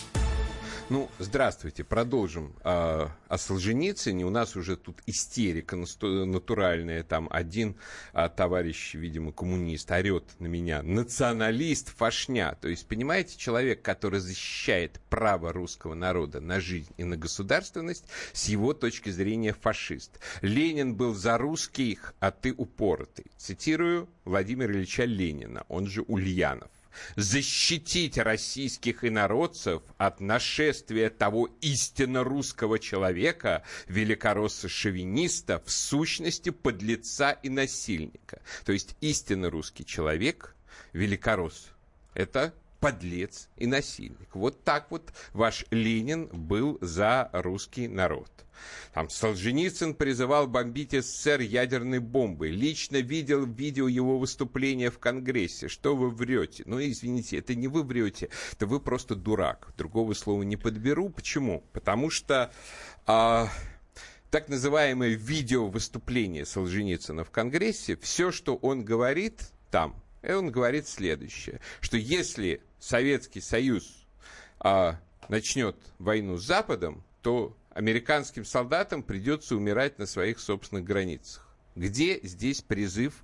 Ну, 0.90 1.08
здравствуйте, 1.20 1.84
продолжим 1.84 2.56
а, 2.64 3.12
о 3.28 3.38
Солженицыне. 3.38 4.26
У 4.26 4.32
нас 4.32 4.56
уже 4.56 4.76
тут 4.76 5.04
истерика 5.06 5.78
натуральная. 6.02 7.04
Там 7.04 7.28
один 7.30 7.76
а, 8.12 8.28
товарищ, 8.28 8.96
видимо, 8.96 9.32
коммунист, 9.32 9.92
орет 9.92 10.24
на 10.40 10.48
меня. 10.48 10.82
Националист, 10.82 11.90
фашня. 11.90 12.58
То 12.60 12.70
есть, 12.70 12.88
понимаете, 12.88 13.38
человек, 13.38 13.84
который 13.84 14.20
защищает 14.20 15.00
право 15.12 15.54
русского 15.54 15.94
народа 15.94 16.42
на 16.42 16.60
жизнь 16.60 16.92
и 16.98 17.04
на 17.04 17.18
государственность, 17.18 18.06
с 18.34 18.48
его 18.48 18.74
точки 18.74 19.12
зрения 19.12 19.54
фашист. 19.54 20.20
Ленин 20.42 20.96
был 20.96 21.14
за 21.14 21.38
русских, 21.38 22.16
а 22.20 22.32
ты 22.32 22.52
упоротый. 22.52 23.26
Цитирую 23.38 24.10
Владимира 24.26 24.74
Ильича 24.74 25.04
Ленина, 25.04 25.66
он 25.68 25.86
же 25.86 26.02
Ульянов 26.02 26.72
защитить 27.16 28.18
российских 28.18 29.04
инородцев 29.04 29.82
от 29.98 30.20
нашествия 30.20 31.10
того 31.10 31.50
истинно 31.62 32.24
русского 32.24 32.80
человека, 32.80 33.64
великоросса-шовиниста, 33.88 35.62
в 35.66 35.72
сущности 35.72 36.50
подлеца 36.50 37.32
и 37.32 37.50
насильника. 37.50 38.42
То 38.66 38.72
есть 38.72 38.96
истинно 39.02 39.50
русский 39.50 39.86
человек, 39.86 40.56
великоросс, 40.94 41.70
это 42.14 42.54
подлец 42.80 43.50
и 43.58 43.68
насильник. 43.68 44.36
Вот 44.36 44.64
так 44.64 44.92
вот 44.92 45.14
ваш 45.34 45.66
Ленин 45.72 46.28
был 46.28 46.78
за 46.82 47.30
русский 47.34 47.88
народ. 47.88 48.32
Там 48.94 49.10
Солженицын 49.10 49.94
призывал 49.94 50.48
бомбить 50.48 50.92
СССР 50.92 51.42
ядерной 51.42 52.00
бомбой. 52.00 52.52
Лично 52.52 52.98
видел 52.98 53.46
видео 53.46 53.88
его 53.88 54.18
выступления 54.20 54.92
в 54.92 55.00
Конгрессе. 55.00 55.68
Что 55.68 55.96
вы 55.96 56.10
врете? 56.10 56.64
Ну, 56.66 56.80
извините, 56.82 57.38
это 57.38 57.56
не 57.56 57.68
вы 57.68 57.84
врете, 57.84 58.30
это 58.54 58.66
вы 58.66 58.80
просто 58.80 59.16
дурак. 59.16 59.74
Другого 59.78 60.14
слова 60.14 60.44
не 60.44 60.58
подберу. 60.58 61.10
Почему? 61.10 61.64
Потому 61.72 62.10
что... 62.10 62.52
А, 63.06 63.50
так 64.30 64.50
называемое 64.50 65.16
видео 65.16 65.68
выступление 65.68 66.46
Солженицына 66.46 67.24
в 67.24 67.32
Конгрессе, 67.32 67.98
все, 67.98 68.32
что 68.32 68.56
он 68.58 68.86
говорит 68.86 69.42
там, 69.72 69.96
он 70.22 70.52
говорит 70.52 70.88
следующее, 70.88 71.62
что 71.82 71.98
если 71.98 72.62
Советский 72.80 73.42
Союз 73.42 74.06
а, 74.60 75.00
начнет 75.28 75.76
войну 76.00 76.38
с 76.38 76.46
Западом, 76.46 77.04
то 77.22 77.56
американским 77.72 78.46
солдатам 78.46 79.04
придется 79.04 79.56
умирать 79.56 80.00
на 80.00 80.06
своих 80.06 80.40
собственных 80.40 80.86
границах. 80.86 81.46
Где 81.76 82.20
здесь 82.24 82.62
призыв 82.62 83.24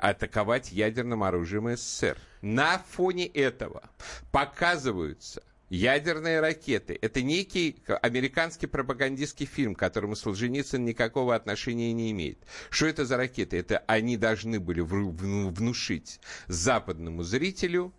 атаковать 0.00 0.70
ядерным 0.70 1.24
оружием 1.24 1.74
СССР? 1.76 2.18
На 2.42 2.78
фоне 2.90 3.26
этого 3.26 3.90
показываются 4.30 5.42
ядерные 5.70 6.40
ракеты. 6.40 6.96
Это 7.00 7.22
некий 7.22 7.82
американский 8.02 8.66
пропагандистский 8.66 9.46
фильм, 9.46 9.74
к 9.74 9.78
которому 9.80 10.14
Солженицын 10.14 10.84
никакого 10.84 11.34
отношения 11.34 11.92
не 11.92 12.12
имеет. 12.12 12.38
Что 12.70 12.86
это 12.86 13.04
за 13.04 13.16
ракеты? 13.16 13.58
Это 13.58 13.78
они 13.86 14.16
должны 14.16 14.60
были 14.60 14.80
внушить 14.82 16.20
западному 16.46 17.22
зрителю 17.22 17.92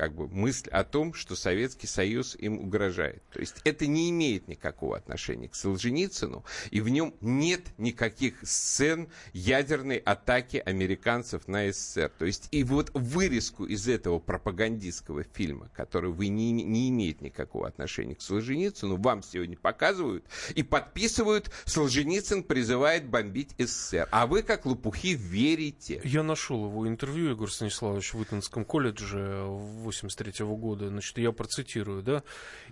как 0.00 0.14
бы 0.14 0.28
мысль 0.28 0.70
о 0.70 0.82
том, 0.82 1.12
что 1.12 1.36
Советский 1.36 1.86
Союз 1.86 2.34
им 2.34 2.58
угрожает. 2.58 3.22
То 3.34 3.40
есть 3.40 3.56
это 3.64 3.86
не 3.86 4.08
имеет 4.08 4.48
никакого 4.48 4.96
отношения 4.96 5.46
к 5.46 5.54
Солженицыну, 5.54 6.42
и 6.70 6.80
в 6.80 6.88
нем 6.88 7.14
нет 7.20 7.60
никаких 7.76 8.36
сцен 8.42 9.08
ядерной 9.34 9.98
атаки 9.98 10.56
американцев 10.56 11.46
на 11.48 11.70
СССР. 11.70 12.10
То 12.18 12.24
есть 12.24 12.48
и 12.50 12.64
вот 12.64 12.90
вырезку 12.94 13.66
из 13.66 13.88
этого 13.88 14.20
пропагандистского 14.20 15.22
фильма, 15.22 15.68
который 15.74 16.10
вы 16.10 16.28
не, 16.28 16.50
не 16.50 16.88
имеет 16.88 17.20
никакого 17.20 17.68
отношения 17.68 18.14
к 18.14 18.22
Солженицыну, 18.22 18.96
вам 18.96 19.22
сегодня 19.22 19.58
показывают 19.58 20.24
и 20.54 20.62
подписывают, 20.62 21.50
Солженицын 21.66 22.42
призывает 22.42 23.06
бомбить 23.06 23.54
СССР. 23.58 24.08
А 24.12 24.26
вы, 24.26 24.44
как 24.44 24.64
лопухи, 24.64 25.12
верите. 25.14 26.00
Я 26.04 26.22
нашел 26.22 26.64
его 26.64 26.88
интервью, 26.88 27.32
Егор 27.32 27.52
Станиславович, 27.52 28.14
в 28.14 28.22
Итонском 28.22 28.64
колледже 28.64 29.44
в 29.44 29.89
83 29.90 30.46
года. 30.46 30.88
Значит, 30.88 31.18
я 31.18 31.32
процитирую, 31.32 32.02
да. 32.02 32.22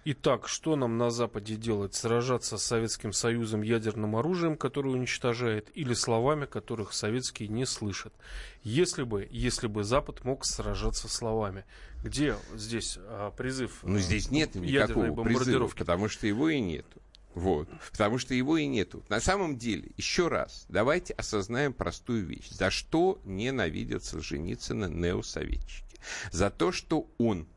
Итак, 0.05 0.49
что 0.49 0.77
нам 0.77 0.97
на 0.97 1.11
Западе 1.11 1.57
делать? 1.57 1.95
Сражаться 1.95 2.57
с 2.57 2.65
Советским 2.65 3.13
Союзом 3.13 3.63
ядерным 3.63 4.17
оружием, 4.17 4.57
которое 4.57 4.91
уничтожает, 4.91 5.71
или 5.75 5.95
словами, 5.95 6.47
которых 6.47 6.93
советские 6.93 7.49
не 7.49 7.67
слышат? 7.67 8.15
Если 8.63 9.03
бы, 9.03 9.27
если 9.31 9.67
бы 9.67 9.85
Запад 9.85 10.25
мог 10.25 10.45
сражаться 10.45 11.09
словами. 11.09 11.65
Где 12.05 12.37
здесь 12.55 12.99
а, 13.01 13.33
призыв? 13.33 13.81
Ну, 13.83 13.99
здесь 13.99 14.31
нет 14.31 14.55
никакого 14.55 15.25
призыва, 15.25 15.69
потому 15.69 16.09
что 16.09 16.27
его 16.27 16.49
и 16.49 16.61
нету. 16.61 17.03
Вот. 17.35 17.69
Потому 17.93 18.19
что 18.19 18.35
его 18.35 18.57
и 18.57 18.67
нету. 18.67 19.05
На 19.09 19.21
самом 19.21 19.57
деле, 19.59 19.91
еще 19.97 20.29
раз, 20.29 20.67
давайте 20.69 21.15
осознаем 21.15 21.73
простую 21.73 22.27
вещь. 22.27 22.49
За 22.51 22.71
что 22.71 23.21
ненавидят 23.25 24.05
Солженицына 24.05 24.87
неосоветчики? 24.87 25.88
За 26.31 26.51
то, 26.51 26.73
что 26.73 27.11
он 27.19 27.49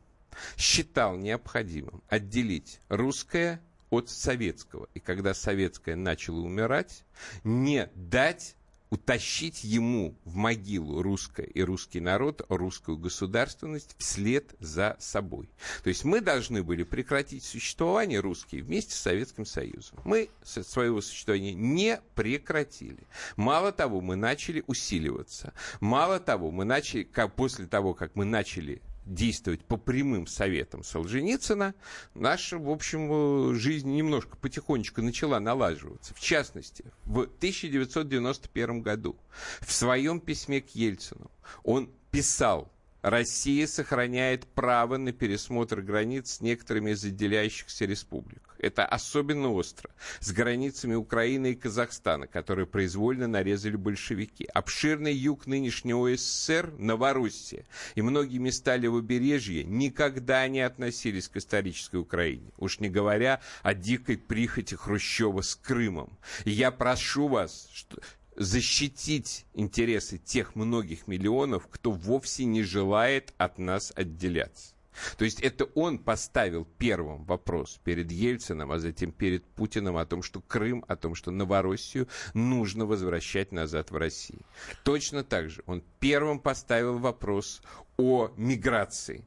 считал 0.58 1.18
необходимым 1.18 2.02
отделить 2.08 2.80
русское 2.90 3.62
от 3.90 4.10
советского. 4.10 4.88
И 4.94 5.00
когда 5.00 5.34
советское 5.34 5.96
начало 5.96 6.40
умирать, 6.42 7.04
не 7.44 7.90
дать 7.96 8.56
утащить 8.92 9.64
ему 9.64 10.16
в 10.26 10.36
могилу 10.36 11.02
русское 11.02 11.46
и 11.46 11.64
русский 11.64 12.02
народ, 12.02 12.46
русскую 12.50 12.98
государственность 12.98 13.96
вслед 13.98 14.54
за 14.60 14.98
собой. 15.00 15.50
То 15.84 15.88
есть 15.88 16.04
мы 16.04 16.20
должны 16.20 16.62
были 16.62 16.84
прекратить 16.84 17.44
существование 17.44 18.20
русские 18.20 18.64
вместе 18.64 18.94
с 18.94 19.00
Советским 19.00 19.46
Союзом. 19.46 19.98
Мы 20.04 20.30
своего 20.44 21.00
существования 21.02 21.54
не 21.54 22.02
прекратили. 22.16 23.08
Мало 23.38 23.72
того, 23.72 24.02
мы 24.02 24.18
начали 24.18 24.64
усиливаться. 24.68 25.54
Мало 25.80 26.20
того, 26.20 26.52
мы 26.52 26.66
начали, 26.66 27.04
как, 27.04 27.34
после 27.34 27.68
того, 27.68 27.94
как 27.94 28.16
мы 28.16 28.26
начали 28.26 28.82
действовать 29.06 29.64
по 29.66 29.78
прямым 29.78 30.28
советам 30.28 30.84
Солженицына, 30.84 31.74
наша, 32.14 32.58
в 32.58 32.70
общем, 32.70 33.56
жизнь 33.56 33.92
немножко 33.92 34.38
потихонечку 34.38 35.02
начала 35.02 35.40
налаживаться. 35.40 36.14
В 36.14 36.20
частности, 36.20 36.86
в 37.06 37.22
1991 37.22 38.82
году 38.82 39.16
в 39.62 39.72
своем 39.72 40.20
письме 40.20 40.62
к 40.62 40.70
Ельцину 40.70 41.32
он 41.64 41.90
писал 42.12 42.72
Россия 43.02 43.66
сохраняет 43.66 44.46
право 44.46 44.98
на 44.98 45.12
пересмотр 45.12 45.82
границ 45.82 46.36
с 46.36 46.42
некоторыми 46.42 46.92
из 46.92 47.04
отделяющихся 47.04 47.86
республик. 47.86 48.51
Это 48.62 48.86
особенно 48.86 49.52
остро 49.52 49.90
с 50.20 50.32
границами 50.32 50.94
Украины 50.94 51.54
и 51.54 51.56
Казахстана, 51.56 52.28
которые 52.28 52.68
произвольно 52.68 53.28
нарезали 53.28 53.76
большевики. 53.76 54.46
Обширный 54.54 55.16
юг 55.16 55.48
нынешнего 55.48 56.16
СССР, 56.16 56.72
Новороссия 56.78 57.66
и 57.96 58.04
многие 58.04 58.38
места 58.38 58.76
левобережья 58.78 59.64
никогда 59.64 60.48
не 60.48 60.62
относились 60.62 61.28
к 61.28 61.38
исторической 61.38 61.96
Украине. 61.96 62.52
Уж 62.58 62.80
не 62.80 62.90
говоря 62.90 63.42
о 63.64 63.74
дикой 63.74 64.20
прихоти 64.20 64.76
Хрущева 64.76 65.42
с 65.42 65.56
Крымом. 65.56 66.16
И 66.46 66.52
я 66.52 66.70
прошу 66.70 67.30
вас, 67.30 67.68
что, 67.74 68.00
защитить 68.36 69.48
интересы 69.56 70.20
тех 70.20 70.56
многих 70.56 71.08
миллионов, 71.08 71.68
кто 71.68 71.92
вовсе 71.92 72.46
не 72.46 72.62
желает 72.62 73.34
от 73.40 73.58
нас 73.58 73.92
отделяться. 73.96 74.76
То 75.18 75.26
есть 75.26 75.40
это 75.42 75.66
он 75.76 76.00
поставил 76.00 76.66
первым 76.78 77.24
вопрос 77.26 77.80
перед 77.84 78.12
Ельцином, 78.12 78.72
а 78.72 78.80
затем 78.80 79.12
перед 79.12 79.46
Путиным 79.46 79.98
о 79.98 80.06
том, 80.06 80.24
что 80.24 80.42
Крым, 80.42 80.84
о 80.88 80.96
том, 80.96 81.16
что 81.16 81.32
Новороссию 81.32 82.08
нужно 82.34 82.86
возвращать 82.86 83.52
назад 83.52 83.92
в 83.92 83.98
Россию. 83.98 84.42
Точно 84.84 85.24
так 85.24 85.50
же 85.50 85.64
он 85.66 85.84
первым 86.00 86.40
поставил 86.40 86.98
вопрос 86.98 87.62
о 87.98 88.32
миграции 88.38 89.26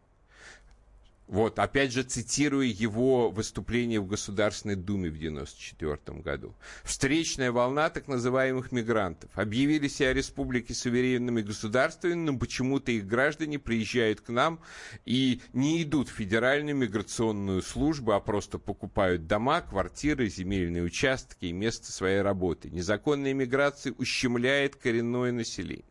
Вот, 1.26 1.58
опять 1.58 1.92
же, 1.92 2.02
цитируя 2.02 2.66
его 2.66 3.30
выступление 3.30 3.98
в 3.98 4.06
Государственной 4.06 4.76
Думе 4.76 5.08
в 5.08 5.16
1994 5.16 6.20
году. 6.20 6.54
Встречная 6.82 7.50
волна 7.50 7.88
так 7.88 8.08
называемых 8.08 8.72
мигрантов. 8.72 9.30
Объявили 9.34 9.88
себя 9.88 10.12
республики 10.12 10.72
суверенными 10.72 11.40
государствами, 11.40 12.14
но 12.14 12.38
почему-то 12.38 12.92
их 12.92 13.06
граждане 13.06 13.58
приезжают 13.58 14.20
к 14.20 14.28
нам 14.28 14.60
и 15.06 15.40
не 15.54 15.82
идут 15.82 16.10
в 16.10 16.12
федеральную 16.12 16.76
миграционную 16.76 17.62
службу, 17.62 18.12
а 18.12 18.20
просто 18.20 18.58
покупают 18.58 19.26
дома, 19.26 19.62
квартиры, 19.62 20.28
земельные 20.28 20.82
участки 20.82 21.46
и 21.46 21.52
место 21.52 21.90
своей 21.90 22.20
работы. 22.20 22.68
Незаконная 22.68 23.32
миграция 23.32 23.94
ущемляет 23.96 24.76
коренное 24.76 25.32
население. 25.32 25.84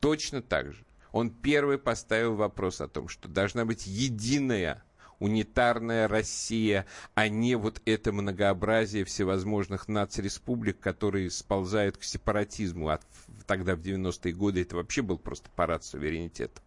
Точно 0.00 0.42
так 0.42 0.74
же 0.74 0.83
он 1.14 1.30
первый 1.30 1.78
поставил 1.78 2.34
вопрос 2.34 2.80
о 2.80 2.88
том, 2.88 3.06
что 3.06 3.28
должна 3.28 3.64
быть 3.64 3.86
единая 3.86 4.82
унитарная 5.20 6.08
Россия, 6.08 6.86
а 7.14 7.28
не 7.28 7.54
вот 7.54 7.80
это 7.84 8.10
многообразие 8.10 9.04
всевозможных 9.04 9.86
нацреспублик, 9.86 10.80
которые 10.80 11.30
сползают 11.30 11.98
к 11.98 12.02
сепаратизму. 12.02 12.88
А 12.88 12.98
тогда, 13.46 13.76
в 13.76 13.80
90-е 13.80 14.32
годы, 14.34 14.62
это 14.62 14.74
вообще 14.74 15.02
был 15.02 15.16
просто 15.16 15.48
парад 15.54 15.84
суверенитета. 15.84 16.60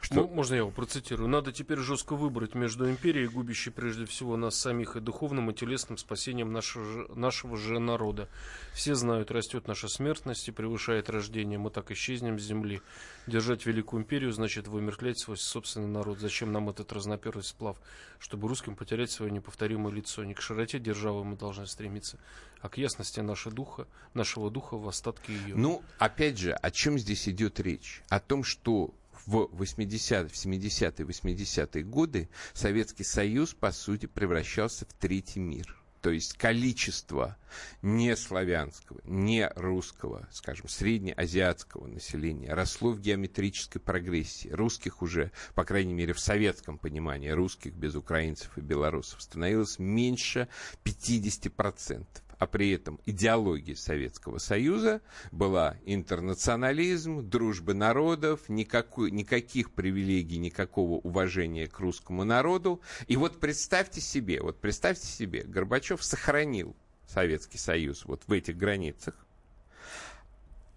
Что... 0.00 0.14
Ну, 0.16 0.28
можно 0.28 0.54
я 0.54 0.60
его 0.60 0.70
процитирую? 0.70 1.28
Надо 1.28 1.52
теперь 1.52 1.78
жестко 1.78 2.14
выбрать 2.16 2.54
между 2.54 2.88
империей, 2.88 3.26
губящей 3.28 3.72
прежде 3.72 4.04
всего 4.06 4.36
нас 4.36 4.56
самих, 4.56 4.96
и 4.96 5.00
духовным 5.00 5.50
и 5.50 5.54
телесным 5.54 5.98
спасением 5.98 6.52
нашего, 6.52 7.12
нашего 7.14 7.56
же 7.56 7.78
народа. 7.78 8.28
Все 8.72 8.94
знают, 8.94 9.30
растет 9.30 9.66
наша 9.66 9.88
смертность 9.88 10.48
и 10.48 10.52
превышает 10.52 11.10
рождение. 11.10 11.58
Мы 11.58 11.70
так 11.70 11.90
исчезнем 11.90 12.38
с 12.38 12.42
земли. 12.42 12.82
Держать 13.26 13.66
великую 13.66 14.02
империю 14.02 14.32
значит 14.32 14.68
вымерклять 14.68 15.18
свой 15.18 15.36
собственный 15.36 15.88
народ. 15.88 16.18
Зачем 16.18 16.52
нам 16.52 16.68
этот 16.68 16.92
разноперлый 16.92 17.44
сплав? 17.44 17.78
Чтобы 18.18 18.48
русским 18.48 18.76
потерять 18.76 19.10
свое 19.10 19.30
неповторимое 19.30 19.92
лицо. 19.92 20.24
Не 20.24 20.34
к 20.34 20.40
широте 20.40 20.78
державы 20.78 21.24
мы 21.24 21.36
должны 21.36 21.66
стремиться, 21.66 22.18
а 22.60 22.68
к 22.68 22.78
ясности 22.78 23.20
нашего 23.20 23.54
духа, 23.54 23.86
нашего 24.14 24.50
духа 24.50 24.76
в 24.76 24.88
остатке 24.88 25.32
ее. 25.32 25.54
Ну, 25.56 25.82
опять 25.98 26.38
же, 26.38 26.52
о 26.52 26.70
чем 26.70 26.98
здесь 26.98 27.28
идет 27.28 27.60
речь? 27.60 28.02
О 28.08 28.20
том, 28.20 28.44
что 28.44 28.94
в 29.26 29.48
80-е, 29.52 30.28
в 30.28 30.32
70-е, 30.32 31.06
80-е 31.06 31.82
годы 31.84 32.28
Советский 32.52 33.04
Союз, 33.04 33.54
по 33.54 33.72
сути, 33.72 34.06
превращался 34.06 34.86
в 34.86 34.92
третий 34.94 35.40
мир. 35.40 35.76
То 36.04 36.10
есть 36.10 36.36
количество 36.36 37.38
не 37.80 38.14
славянского, 38.14 39.00
не 39.04 39.50
русского, 39.56 40.28
скажем, 40.30 40.68
среднеазиатского 40.68 41.86
населения 41.86 42.52
росло 42.52 42.90
в 42.90 43.00
геометрической 43.00 43.80
прогрессии. 43.80 44.50
Русских 44.50 45.00
уже, 45.00 45.32
по 45.54 45.64
крайней 45.64 45.94
мере, 45.94 46.12
в 46.12 46.20
советском 46.20 46.76
понимании, 46.76 47.30
русских 47.30 47.72
без 47.72 47.94
украинцев 47.94 48.58
и 48.58 48.60
белорусов 48.60 49.22
становилось 49.22 49.78
меньше 49.78 50.48
50% 50.84 52.04
а 52.38 52.46
при 52.46 52.70
этом 52.70 53.00
идеология 53.06 53.74
Советского 53.74 54.38
Союза 54.38 55.00
была 55.32 55.76
интернационализм, 55.84 57.28
дружба 57.28 57.74
народов, 57.74 58.48
никакой, 58.48 59.10
никаких 59.10 59.72
привилегий, 59.72 60.38
никакого 60.38 60.94
уважения 60.94 61.66
к 61.66 61.78
русскому 61.78 62.24
народу. 62.24 62.80
И 63.06 63.16
вот 63.16 63.40
представьте 63.40 64.00
себе, 64.00 64.40
вот 64.40 64.60
представьте 64.60 65.06
себе, 65.06 65.42
Горбачев 65.44 66.02
сохранил 66.02 66.74
Советский 67.06 67.58
Союз 67.58 68.04
вот 68.04 68.22
в 68.26 68.32
этих 68.32 68.56
границах, 68.56 69.14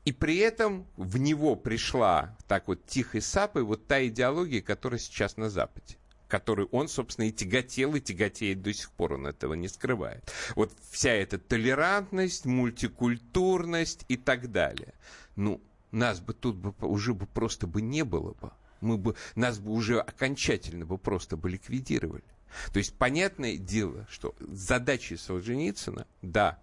и 0.05 0.13
при 0.13 0.37
этом 0.37 0.87
в 0.95 1.17
него 1.17 1.55
пришла 1.55 2.37
так 2.47 2.67
вот 2.67 2.85
тихой 2.85 3.21
сапой 3.21 3.63
вот 3.63 3.87
та 3.87 4.05
идеология, 4.07 4.61
которая 4.61 4.99
сейчас 4.99 5.35
на 5.35 5.49
Западе 5.49 5.97
который 6.27 6.67
он, 6.71 6.87
собственно, 6.87 7.25
и 7.25 7.31
тяготел, 7.31 7.95
и 7.95 8.01
тяготеет 8.01 8.61
до 8.61 8.73
сих 8.73 8.91
пор, 8.91 9.13
он 9.13 9.27
этого 9.27 9.53
не 9.53 9.67
скрывает. 9.67 10.31
Вот 10.55 10.73
вся 10.91 11.11
эта 11.11 11.37
толерантность, 11.37 12.45
мультикультурность 12.45 14.05
и 14.07 14.17
так 14.17 14.51
далее. 14.51 14.93
Ну, 15.35 15.61
нас 15.91 16.19
бы 16.19 16.33
тут 16.33 16.57
бы 16.57 16.73
уже 16.85 17.13
бы 17.13 17.25
просто 17.25 17.67
бы 17.67 17.81
не 17.81 18.03
было 18.03 18.33
бы. 18.33 18.51
Мы 18.81 18.97
бы, 18.97 19.15
нас 19.35 19.57
бы 19.59 19.71
уже 19.71 19.99
окончательно 19.99 20.85
бы 20.85 20.97
просто 20.97 21.37
бы 21.37 21.49
ликвидировали. 21.49 22.23
То 22.71 22.79
есть, 22.79 22.93
понятное 22.93 23.57
дело, 23.57 24.07
что 24.09 24.35
задачей 24.39 25.17
Солженицына, 25.17 26.07
да, 26.21 26.59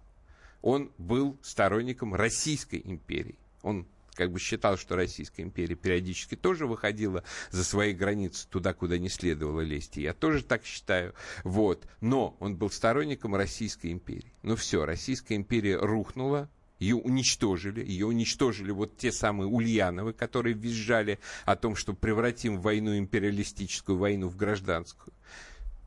он 0.61 0.91
был 0.97 1.37
сторонником 1.43 2.15
Российской 2.15 2.81
империи. 2.83 3.37
Он 3.61 3.85
как 4.15 4.31
бы 4.31 4.39
считал, 4.39 4.77
что 4.77 4.95
Российская 4.95 5.43
империя 5.43 5.75
периодически 5.75 6.35
тоже 6.35 6.65
выходила 6.65 7.23
за 7.51 7.63
свои 7.63 7.93
границы 7.93 8.47
туда, 8.49 8.73
куда 8.73 8.97
не 8.97 9.09
следовало 9.09 9.61
лезть. 9.61 9.97
И 9.97 10.01
я 10.01 10.13
тоже 10.13 10.43
так 10.43 10.65
считаю. 10.65 11.13
Вот. 11.43 11.85
Но 12.01 12.35
он 12.39 12.55
был 12.55 12.71
сторонником 12.71 13.35
Российской 13.35 13.91
империи. 13.91 14.33
Ну 14.41 14.55
все, 14.55 14.85
Российская 14.85 15.35
империя 15.35 15.77
рухнула, 15.77 16.49
ее 16.79 16.95
уничтожили, 16.95 17.85
ее 17.85 18.05
уничтожили 18.05 18.71
вот 18.71 18.97
те 18.97 19.11
самые 19.11 19.47
Ульяновы, 19.47 20.13
которые 20.13 20.53
визжали 20.53 21.19
о 21.45 21.55
том, 21.55 21.75
что 21.75 21.93
превратим 21.93 22.59
войну 22.59 22.97
империалистическую 22.97 23.97
войну 23.97 24.27
в 24.27 24.35
гражданскую. 24.35 25.13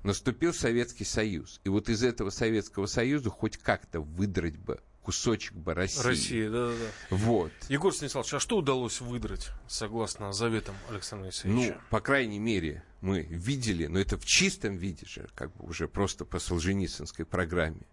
Наступил 0.03 0.55
Советский 0.55 1.05
Союз. 1.05 1.61
И 1.65 1.69
вот 1.69 1.89
из 1.89 2.03
этого 2.03 2.31
Советского 2.31 2.87
Союза 2.87 3.31
хоть 3.31 3.59
как-то 3.59 4.01
выдрать 4.01 4.57
бы 4.57 4.81
кусочек 5.09 5.55
бы 5.55 5.73
России. 5.73 6.03
России, 6.03 6.49
да, 6.49 6.69
да, 6.69 6.75
да. 6.75 7.17
Вот. 7.17 7.51
Егор 7.71 7.95
Станиславович, 7.95 8.35
а 8.35 8.41
что 8.41 8.59
удалось 8.59 9.01
выдрать, 9.01 9.49
согласно 9.67 10.35
заветам 10.35 10.75
Александра 10.91 11.29
Алексеевича? 11.29 11.73
Ну, 11.73 11.81
по 11.89 12.03
крайней 12.03 12.39
мере, 12.39 12.85
мы 13.01 13.23
видели, 13.23 13.87
но 13.87 13.99
это 13.99 14.19
в 14.19 14.27
чистом 14.27 14.77
виде 14.77 15.07
же, 15.07 15.27
как 15.35 15.51
бы 15.57 15.65
уже 15.65 15.89
просто 15.89 16.27
по 16.27 16.39
Солженицынской 16.39 17.25
программе, 17.25 17.87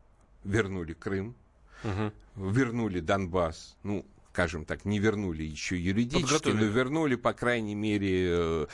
вернули 0.44 0.92
Крым, 0.92 1.38
угу. 1.86 2.12
вернули 2.36 3.00
Донбасс, 3.00 3.78
ну, 3.84 4.06
скажем 4.36 4.66
так, 4.66 4.84
не 4.84 5.00
вернули 5.00 5.44
еще 5.44 5.80
юридически, 5.80 6.50
но 6.50 6.66
вернули, 6.66 7.16
по 7.16 7.32
крайней 7.32 7.74
мере, 7.74 8.28
э, 8.32 8.68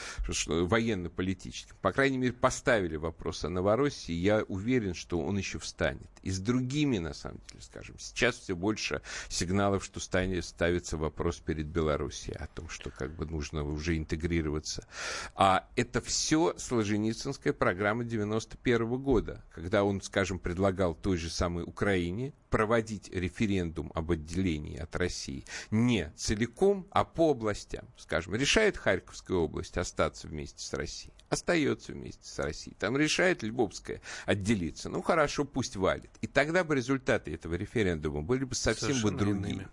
военно-политически. 0.47 1.74
По 1.84 1.91
крайней 1.91 2.18
мере, 2.18 2.34
поставили 2.34 2.95
вопрос 2.95 3.45
о 3.45 3.49
Новороссии. 3.49 4.12
Я 4.12 4.43
уверен, 4.47 4.95
что 4.95 5.22
он 5.22 5.38
еще 5.38 5.59
встанет. 5.59 6.09
И 6.24 6.32
с 6.32 6.39
другими, 6.39 6.97
на 6.97 7.14
самом 7.14 7.41
деле, 7.47 7.62
скажем, 7.62 7.95
сейчас 7.99 8.38
все 8.38 8.55
больше 8.55 9.03
сигналов, 9.30 9.86
что 9.86 9.99
станет, 9.99 10.45
ставится 10.45 10.97
вопрос 10.97 11.38
перед 11.38 11.68
Белоруссией 11.68 12.38
о 12.38 12.47
том, 12.47 12.68
что 12.68 12.89
как 12.89 13.16
бы 13.16 13.28
нужно 13.28 13.64
уже 13.64 13.95
интегрироваться. 13.97 14.88
А 15.36 15.68
это 15.76 16.01
все 16.01 16.55
Солженицынская 16.57 17.53
программа 17.53 18.03
91 18.03 18.82
-го 18.82 18.97
года, 18.97 19.43
когда 19.53 19.84
он, 19.84 20.01
скажем, 20.01 20.39
предлагал 20.39 20.95
той 20.95 21.18
же 21.18 21.30
самой 21.30 21.66
Украине 21.66 22.34
проводить 22.52 23.10
референдум 23.10 23.91
об 23.95 24.12
отделении 24.12 24.78
от 24.78 24.95
России 24.95 25.45
не 25.72 26.12
целиком, 26.16 26.86
а 26.91 27.04
по 27.04 27.32
областям. 27.32 27.88
Скажем, 27.97 28.36
решает 28.36 28.78
Харьковская 28.78 29.38
область 29.38 29.78
остаться 29.78 30.28
вместе 30.28 30.64
с 30.64 30.74
Россией, 30.74 31.14
остается 31.30 31.93
вместе 31.93 32.28
с 32.28 32.38
Россией. 32.38 32.76
Там 32.76 32.95
решает 32.97 33.41
Львовская 33.41 34.02
отделиться. 34.26 34.89
Ну 34.89 35.02
хорошо, 35.02 35.45
пусть 35.45 35.78
валит. 35.78 36.12
И 36.22 36.28
тогда 36.28 36.64
бы 36.64 36.76
результаты 36.76 37.34
этого 37.34 37.56
референдума 37.56 38.22
были 38.22 38.43
бы 38.43 38.54
совсем 38.54 38.89
Совершенно 38.89 39.12
бы 39.14 39.18
другие. 39.18 39.54
Иными. 39.56 39.68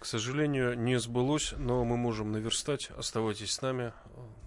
К 0.00 0.04
сожалению, 0.04 0.78
не 0.78 0.98
сбылось, 0.98 1.54
но 1.56 1.84
мы 1.84 1.96
можем 1.96 2.32
наверстать. 2.32 2.90
Оставайтесь 2.96 3.52
с 3.52 3.62
нами 3.62 3.92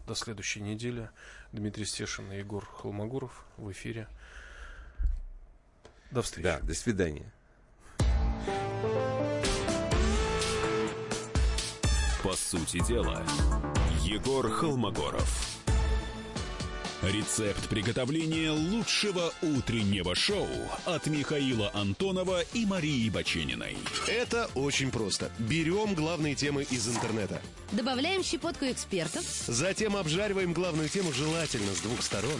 до 0.05 0.15
следующей 0.15 0.61
недели. 0.61 1.09
Дмитрий 1.51 1.85
Стешин 1.85 2.31
и 2.31 2.39
Егор 2.39 2.65
Холмогоров 2.65 3.45
в 3.57 3.71
эфире. 3.71 4.07
До 6.11 6.21
встречи. 6.23 6.43
Да, 6.43 6.59
до 6.59 6.73
свидания. 6.73 7.31
По 12.23 12.37
сути 12.37 12.81
дела, 12.87 13.21
Егор 14.01 14.49
Холмогоров. 14.49 15.59
Рецепт 17.01 17.67
приготовления 17.67 18.49
лучшего 18.49 19.33
утреннего 19.41 20.15
шоу 20.15 20.47
от 20.85 21.05
Михаила 21.07 21.69
Антонова 21.73 22.39
и 22.53 22.65
Марии 22.65 23.09
Бачениной. 23.09 23.75
Это 24.07 24.49
очень 24.55 24.89
просто. 24.89 25.31
Берем 25.37 25.95
главные 25.95 26.33
темы 26.33 26.63
из 26.63 26.87
интернета. 26.87 27.41
Добавляем 27.73 28.23
щепотку 28.23 28.63
экспертов. 28.67 29.25
Затем 29.47 29.97
обжариваем 29.97 30.53
главную 30.53 30.87
тему 30.87 31.11
желательно 31.11 31.75
с 31.75 31.81
двух 31.81 32.01
сторон. 32.01 32.39